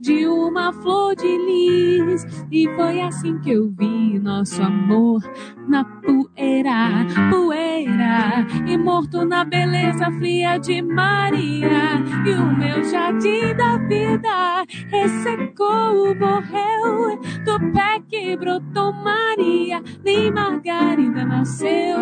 de 0.00 0.26
uma 0.26 0.72
flor 0.72 1.14
de 1.14 1.38
lis. 1.38 2.24
E 2.50 2.68
foi 2.76 3.00
assim 3.00 3.38
que 3.40 3.50
eu 3.50 3.70
vi 3.70 4.18
nosso 4.18 4.62
amor 4.62 5.22
na 5.68 5.84
poeira, 5.84 7.06
poeira, 7.30 8.46
e 8.66 8.76
morto 8.76 9.24
na 9.24 9.44
beleza 9.44 10.10
fria 10.18 10.58
de 10.58 10.82
Maria. 10.82 12.02
E 12.26 12.30
o 12.30 12.56
meu 12.56 12.84
jardim 12.84 13.54
da 13.56 13.76
vida 13.78 14.64
ressecou, 14.88 16.14
morreu, 16.14 17.18
do 17.44 17.72
pé 17.72 18.00
que 18.08 18.36
brotou 18.36 18.92
Maria, 18.92 19.82
nem 20.04 20.30
Margarida 20.30 21.24
nasceu. 21.24 21.98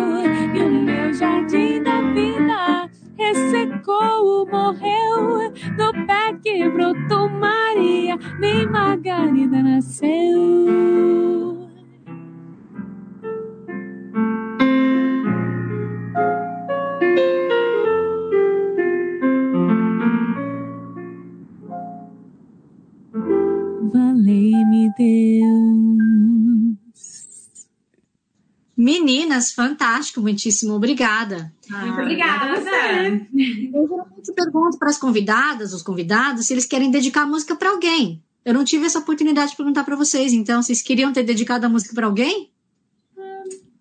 E 0.53 0.61
o 0.61 0.71
meu 0.71 1.13
jardim 1.13 1.81
da 1.81 2.01
vida 2.13 2.89
ressecou, 3.17 4.47
morreu, 4.47 5.51
do 5.77 6.05
pé 6.05 6.33
que 6.43 6.69
brotou 6.69 7.29
Maria, 7.29 8.17
nem 8.39 8.67
Margarida 8.67 9.61
nasceu. 9.63 11.53
Valei-me 23.93 24.89
Deus. 24.97 25.92
Meninas, 28.83 29.53
fantástico, 29.53 30.19
muitíssimo 30.19 30.73
obrigada. 30.73 31.53
Muito 31.69 32.01
obrigada 32.01 32.59
você. 32.59 33.25
Eu 33.73 33.87
geralmente 33.87 34.33
pergunto 34.35 34.77
para 34.77 34.89
as 34.89 34.97
convidadas, 34.97 35.71
os 35.71 35.81
convidados, 35.81 36.45
se 36.45 36.53
eles 36.53 36.65
querem 36.65 36.91
dedicar 36.91 37.21
a 37.21 37.25
música 37.25 37.55
para 37.55 37.69
alguém. 37.69 38.21
Eu 38.43 38.53
não 38.53 38.65
tive 38.65 38.85
essa 38.85 38.99
oportunidade 38.99 39.51
de 39.51 39.57
perguntar 39.57 39.85
para 39.85 39.95
vocês, 39.95 40.33
então 40.33 40.61
vocês 40.61 40.81
queriam 40.81 41.13
ter 41.13 41.23
dedicado 41.23 41.65
a 41.65 41.69
música 41.69 41.95
para 41.95 42.07
alguém? 42.07 42.51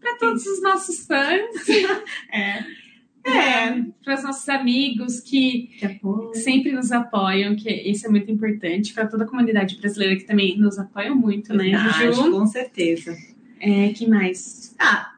Para 0.01 0.17
todos 0.21 0.47
os 0.47 0.63
nossos 0.63 1.05
fãs, 1.05 1.67
É. 2.33 2.65
é, 3.25 3.83
para 4.05 4.15
os 4.15 4.23
nossos 4.23 4.49
amigos 4.49 5.19
que 5.19 5.71
sempre 6.35 6.71
nos 6.71 6.93
apoiam, 6.93 7.57
que 7.57 7.69
isso 7.69 8.07
é 8.07 8.09
muito 8.09 8.31
importante, 8.31 8.95
para 8.95 9.09
toda 9.09 9.25
a 9.25 9.27
comunidade 9.27 9.77
brasileira 9.79 10.15
que 10.15 10.25
também 10.25 10.57
nos 10.57 10.79
apoia 10.79 11.13
muito, 11.13 11.53
né, 11.53 11.71
Verdade, 11.71 12.13
Ju? 12.13 12.31
com 12.31 12.47
certeza. 12.47 13.17
É, 13.63 13.91
que 13.91 14.09
mais? 14.09 14.75
Ah, 14.77 15.13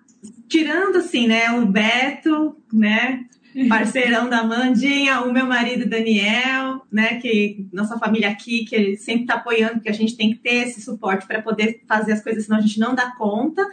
tirando 0.47 0.97
assim, 0.97 1.27
né, 1.27 1.51
o 1.53 1.65
Beto, 1.65 2.57
né, 2.71 3.25
parceirão 3.71 4.29
da 4.29 4.45
Mandinha, 4.45 5.23
o 5.23 5.33
meu 5.33 5.47
marido 5.47 5.89
Daniel, 5.89 6.85
né, 6.93 7.19
que 7.21 7.67
nossa 7.73 7.99
família 7.99 8.29
aqui, 8.29 8.67
que 8.67 8.77
ele 8.77 8.97
sempre 8.99 9.25
tá 9.25 9.37
apoiando, 9.37 9.77
porque 9.77 9.89
a 9.89 9.95
gente 9.95 10.15
tem 10.15 10.31
que 10.31 10.41
ter 10.41 10.67
esse 10.67 10.83
suporte 10.83 11.27
para 11.27 11.41
poder 11.41 11.83
fazer 11.89 12.13
as 12.13 12.23
coisas, 12.23 12.45
senão 12.45 12.59
a 12.59 12.61
gente 12.61 12.79
não 12.79 12.95
dá 12.95 13.13
conta. 13.13 13.67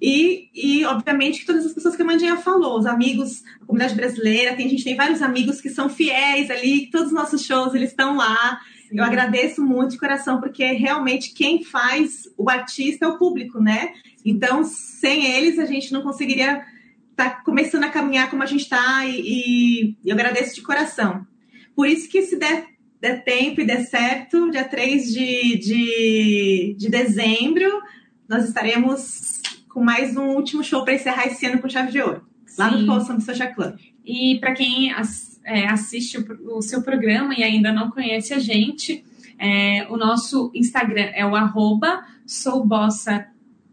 E, 0.00 0.48
e, 0.54 0.82
obviamente, 0.86 1.40
que 1.40 1.46
todas 1.46 1.66
as 1.66 1.74
pessoas 1.74 1.94
que 1.94 2.00
a 2.00 2.04
Mandinha 2.06 2.38
falou, 2.38 2.78
os 2.78 2.86
amigos, 2.86 3.42
a 3.60 3.66
comunidade 3.66 3.94
brasileira, 3.94 4.56
tem, 4.56 4.64
a 4.64 4.70
gente 4.70 4.82
tem 4.82 4.96
vários 4.96 5.20
amigos 5.20 5.60
que 5.60 5.68
são 5.68 5.90
fiéis 5.90 6.50
ali, 6.50 6.90
todos 6.90 7.08
os 7.08 7.12
nossos 7.12 7.44
shows, 7.44 7.74
eles 7.74 7.90
estão 7.90 8.16
lá. 8.16 8.58
Eu 8.92 9.04
agradeço 9.04 9.62
muito 9.62 9.92
de 9.92 9.98
coração, 9.98 10.40
porque 10.40 10.64
realmente 10.72 11.32
quem 11.32 11.62
faz 11.62 12.28
o 12.36 12.50
artista 12.50 13.06
é 13.06 13.08
o 13.08 13.18
público, 13.18 13.60
né? 13.60 13.92
Então, 14.24 14.64
sem 14.64 15.26
eles, 15.26 15.58
a 15.58 15.64
gente 15.64 15.92
não 15.92 16.02
conseguiria 16.02 16.64
estar 17.10 17.42
começando 17.44 17.84
a 17.84 17.90
caminhar 17.90 18.30
como 18.30 18.42
a 18.42 18.46
gente 18.46 18.62
está, 18.62 19.06
e, 19.06 19.94
e 20.02 20.08
eu 20.08 20.14
agradeço 20.14 20.54
de 20.54 20.62
coração. 20.62 21.26
Por 21.74 21.86
isso 21.86 22.08
que 22.08 22.22
se 22.22 22.36
der, 22.36 22.66
der 23.00 23.22
tempo 23.22 23.60
e 23.60 23.66
der 23.66 23.84
certo, 23.86 24.50
dia 24.50 24.64
3 24.64 25.12
de, 25.12 25.58
de, 25.58 26.76
de 26.76 26.90
dezembro, 26.90 27.82
nós 28.28 28.44
estaremos 28.44 29.40
com 29.68 29.82
mais 29.82 30.16
um 30.16 30.30
último 30.30 30.64
show 30.64 30.84
para 30.84 30.94
encerrar 30.94 31.26
esse 31.26 31.46
ano 31.46 31.60
com 31.60 31.68
chave 31.68 31.92
de 31.92 32.00
ouro, 32.00 32.26
lá 32.58 32.70
Sim. 32.70 32.82
no 32.82 32.86
Folsom 32.86 33.16
do 33.16 33.22
Social 33.22 33.54
Club. 33.54 33.74
E 34.04 34.38
para 34.40 34.52
quem 34.54 34.92
as- 34.92 35.40
é, 35.44 35.66
assiste 35.66 36.18
o, 36.18 36.56
o 36.58 36.62
seu 36.62 36.82
programa 36.82 37.34
e 37.34 37.42
ainda 37.42 37.72
não 37.72 37.90
conhece 37.90 38.32
a 38.34 38.38
gente, 38.38 39.04
é, 39.38 39.86
o 39.90 39.96
nosso 39.96 40.50
Instagram 40.54 41.10
é 41.14 41.24
o 41.26 41.34
arroba 41.34 42.04
soubossa 42.26 43.26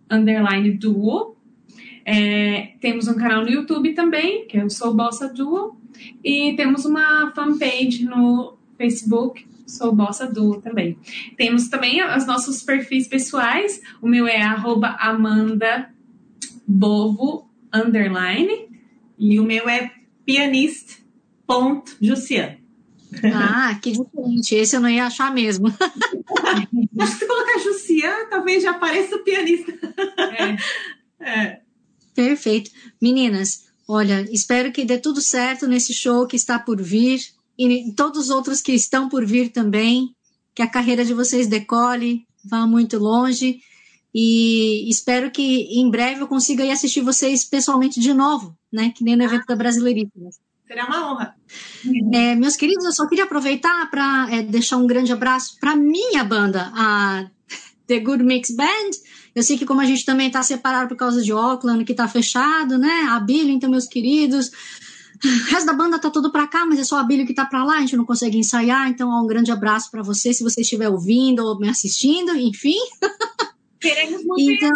underline 0.10 0.72
duo. 0.72 1.36
É, 2.06 2.72
temos 2.80 3.08
um 3.08 3.16
canal 3.16 3.44
no 3.44 3.50
YouTube 3.50 3.94
também, 3.94 4.48
que 4.48 4.58
é 4.58 4.64
o 4.64 4.70
Sou 4.70 4.94
Bossa 4.94 5.28
Duo. 5.28 5.78
E 6.24 6.54
temos 6.56 6.86
uma 6.86 7.32
fanpage 7.36 8.06
no 8.06 8.58
Facebook, 8.78 9.46
Sou 9.66 9.94
Bossa 9.94 10.26
Duo 10.26 10.62
também. 10.62 10.98
Temos 11.36 11.68
também 11.68 12.02
os 12.16 12.26
nossos 12.26 12.64
perfis 12.64 13.08
pessoais. 13.10 13.82
O 14.02 14.08
meu 14.08 14.26
é 14.26 14.42
arroba 14.42 14.96
Amanda 15.00 15.90
Bovo 16.66 17.50
underline. 17.74 18.67
E 19.18 19.40
o 19.40 19.44
meu 19.44 19.68
é 19.68 19.92
pianist.jussian. 20.26 22.58
Ah, 23.34 23.80
que 23.82 23.92
diferente. 23.92 24.56
Esse 24.56 24.76
eu 24.76 24.82
não 24.82 24.90
ia 24.90 25.06
achar 25.06 25.34
mesmo. 25.34 25.68
Acho 25.70 27.14
que 27.14 27.20
se 27.20 27.28
colocar 27.28 27.60
Jussian, 27.60 28.28
talvez 28.30 28.64
já 28.64 28.72
apareça 28.72 29.16
o 29.16 29.24
pianista. 29.24 29.74
É, 31.20 31.20
É. 31.20 31.62
Perfeito. 32.14 32.72
Meninas, 33.02 33.66
olha, 33.88 34.26
espero 34.32 34.72
que 34.72 34.86
dê 34.86 34.98
tudo 34.98 35.22
certo 35.22 35.68
nesse 35.68 35.94
show 35.94 36.26
que 36.26 36.36
está 36.36 36.58
por 36.58 36.82
vir 36.82 37.20
e 37.58 37.66
em 37.66 37.94
todos 37.94 38.26
os 38.26 38.30
outros 38.30 38.62
que 38.62 38.72
estão 38.72 39.08
por 39.08 39.26
vir 39.26 39.50
também. 39.50 40.10
Que 40.56 40.64
a 40.64 40.70
carreira 40.70 41.06
de 41.06 41.14
vocês 41.14 41.48
decole, 41.48 42.26
vá 42.44 42.66
muito 42.66 42.98
longe. 42.98 43.60
E 44.20 44.90
espero 44.90 45.30
que 45.30 45.68
em 45.80 45.92
breve 45.92 46.22
eu 46.22 46.28
consiga 46.28 46.66
ir 46.66 46.72
assistir 46.72 47.02
vocês 47.02 47.46
pessoalmente 47.46 48.00
de 48.00 48.16
novo, 48.16 48.58
né? 48.74 48.92
Que 48.96 49.04
nem 49.04 49.16
no 49.16 49.24
evento 49.24 49.46
da 49.46 49.56
Brasileiríssima. 49.56 50.32
Será 50.68 50.88
uma 50.88 51.12
honra. 51.12 51.36
É, 52.12 52.34
meus 52.34 52.56
queridos, 52.56 52.84
eu 52.84 52.92
só 52.92 53.08
queria 53.08 53.26
aproveitar 53.26 53.88
para 53.92 54.42
deixar 54.50 54.78
um 54.78 54.88
grande 54.88 55.14
abraço 55.14 55.60
para 55.60 55.76
minha 55.76 56.24
banda, 56.24 56.72
a 56.74 57.30
The 57.86 58.00
Good 58.00 58.24
Mix 58.24 58.56
Band. 58.56 58.90
Eu 59.36 59.44
sei 59.44 59.56
que 59.56 59.68
como 59.68 59.82
a 59.82 59.86
gente 59.86 60.04
também 60.04 60.26
está 60.26 60.42
separado 60.42 60.88
por 60.90 60.98
causa 60.98 61.22
de 61.22 61.32
Auckland, 61.32 61.86
que 61.86 61.92
está 61.92 62.08
fechado, 62.08 62.80
né? 62.80 63.06
A 63.12 63.20
Billy, 63.20 63.52
então, 63.52 63.70
meus 63.70 63.86
queridos. 63.86 64.50
O 65.24 65.52
resto 65.52 65.68
da 65.68 65.74
banda 65.74 66.00
tá 66.00 66.10
tudo 66.10 66.32
para 66.32 66.48
cá, 66.48 66.66
mas 66.66 66.80
é 66.80 66.84
só 66.84 66.98
a 66.98 67.04
Billy 67.04 67.24
que 67.24 67.36
tá 67.36 67.46
para 67.46 67.64
lá, 67.64 67.76
a 67.76 67.82
gente 67.82 67.96
não 67.96 68.06
consegue 68.06 68.40
ensaiar, 68.40 68.90
então 68.90 69.10
ó, 69.10 69.22
um 69.22 69.28
grande 69.28 69.52
abraço 69.52 69.92
para 69.92 70.02
você, 70.02 70.34
se 70.34 70.44
você 70.44 70.62
estiver 70.62 70.90
ouvindo 70.90 71.46
ou 71.46 71.60
me 71.60 71.70
assistindo, 71.70 72.36
enfim. 72.36 72.78
Queremos 73.80 74.24
muito 74.26 74.52
então... 74.52 74.70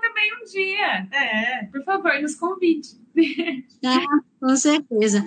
também 0.00 0.30
um 0.40 0.44
dia. 0.44 1.08
É, 1.12 1.64
por 1.66 1.84
favor, 1.84 2.12
nos 2.20 2.34
convide. 2.34 2.88
Ah, 3.82 4.04
com 4.38 4.56
certeza. 4.56 5.24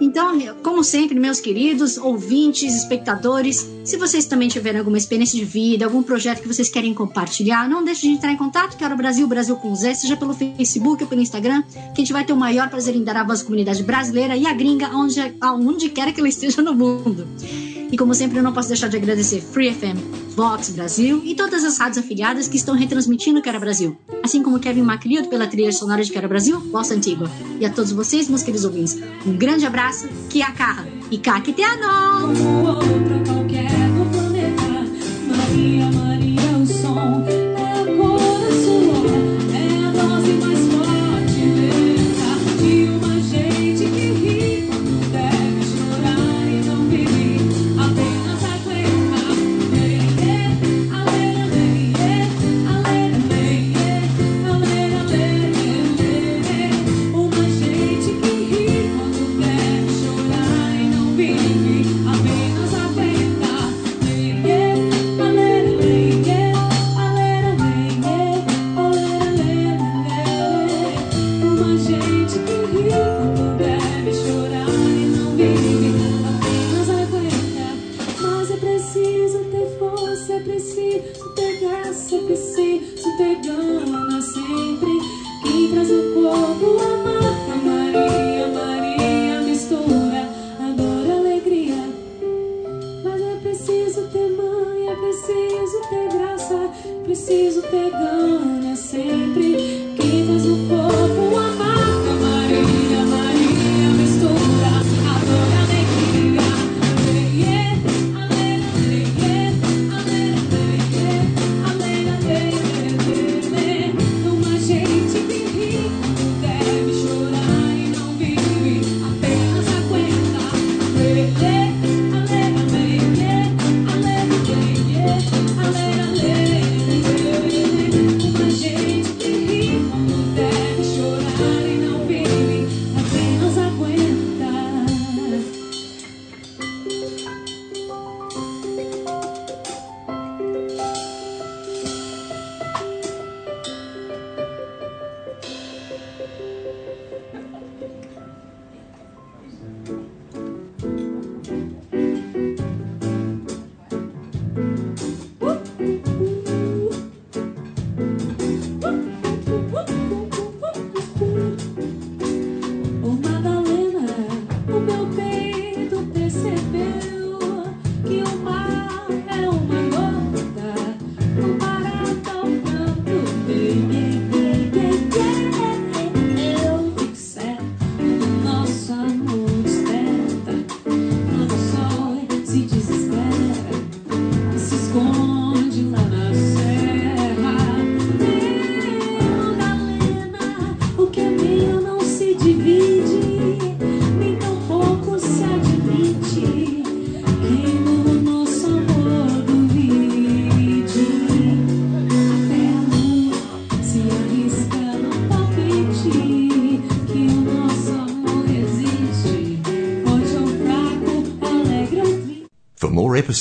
Então, 0.00 0.36
como 0.62 0.82
sempre, 0.82 1.18
meus 1.18 1.40
queridos 1.40 1.96
ouvintes, 1.96 2.74
espectadores, 2.74 3.68
se 3.84 3.96
vocês 3.96 4.26
também 4.26 4.48
tiverem 4.48 4.78
alguma 4.78 4.98
experiência 4.98 5.38
de 5.38 5.44
vida, 5.44 5.84
algum 5.84 6.02
projeto 6.02 6.40
que 6.40 6.48
vocês 6.48 6.68
querem 6.68 6.92
compartilhar, 6.94 7.68
não 7.68 7.84
deixe 7.84 8.02
de 8.02 8.08
entrar 8.08 8.32
em 8.32 8.36
contato, 8.36 8.76
que 8.76 8.84
era 8.84 8.94
o 8.94 8.96
Brasil, 8.96 9.26
Brasil 9.26 9.56
com 9.56 9.74
Zé, 9.74 9.94
seja 9.94 10.16
pelo 10.16 10.34
Facebook 10.34 11.02
ou 11.02 11.08
pelo 11.08 11.20
Instagram, 11.20 11.62
que 11.94 12.00
a 12.00 12.04
gente 12.04 12.12
vai 12.12 12.24
ter 12.24 12.32
o 12.32 12.36
maior 12.36 12.68
prazer 12.68 12.96
em 12.96 13.04
dar 13.04 13.16
a 13.16 13.24
voz 13.24 13.42
à 13.42 13.44
comunidade 13.44 13.82
brasileira 13.82 14.36
e 14.36 14.46
a 14.46 14.52
gringa, 14.52 14.88
onde, 14.88 15.20
aonde 15.40 15.88
quer 15.90 16.12
que 16.12 16.20
ela 16.20 16.28
esteja 16.28 16.62
no 16.62 16.74
mundo. 16.74 17.26
E 17.92 17.96
como 17.96 18.14
sempre, 18.14 18.38
eu 18.38 18.42
não 18.42 18.52
posso 18.52 18.68
deixar 18.68 18.88
de 18.88 18.96
agradecer 18.96 19.40
Free 19.40 19.72
FM, 19.72 20.21
Vox 20.34 20.70
Brasil 20.70 21.22
e 21.24 21.34
todas 21.34 21.64
as 21.64 21.78
rádios 21.78 21.98
afiliadas 21.98 22.48
que 22.48 22.56
estão 22.56 22.74
retransmitindo 22.74 23.42
Quero 23.42 23.60
Brasil. 23.60 23.96
Assim 24.22 24.42
como 24.42 24.58
Kevin 24.58 24.82
MacLeod 24.82 25.28
pela 25.28 25.46
trilha 25.46 25.72
sonora 25.72 26.02
de 26.02 26.10
Quero 26.10 26.28
Brasil, 26.28 26.60
Bossa 26.60 26.94
Antigua. 26.94 27.30
E 27.60 27.66
a 27.66 27.70
todos 27.70 27.92
vocês, 27.92 28.28
meus 28.28 28.42
queridos 28.42 28.64
ouvintes, 28.64 28.98
um 29.26 29.36
grande 29.36 29.66
abraço, 29.66 30.08
que 30.30 30.42
a 30.42 30.52
carra 30.52 30.86
e 31.10 31.18
caqueteano! 31.18 33.21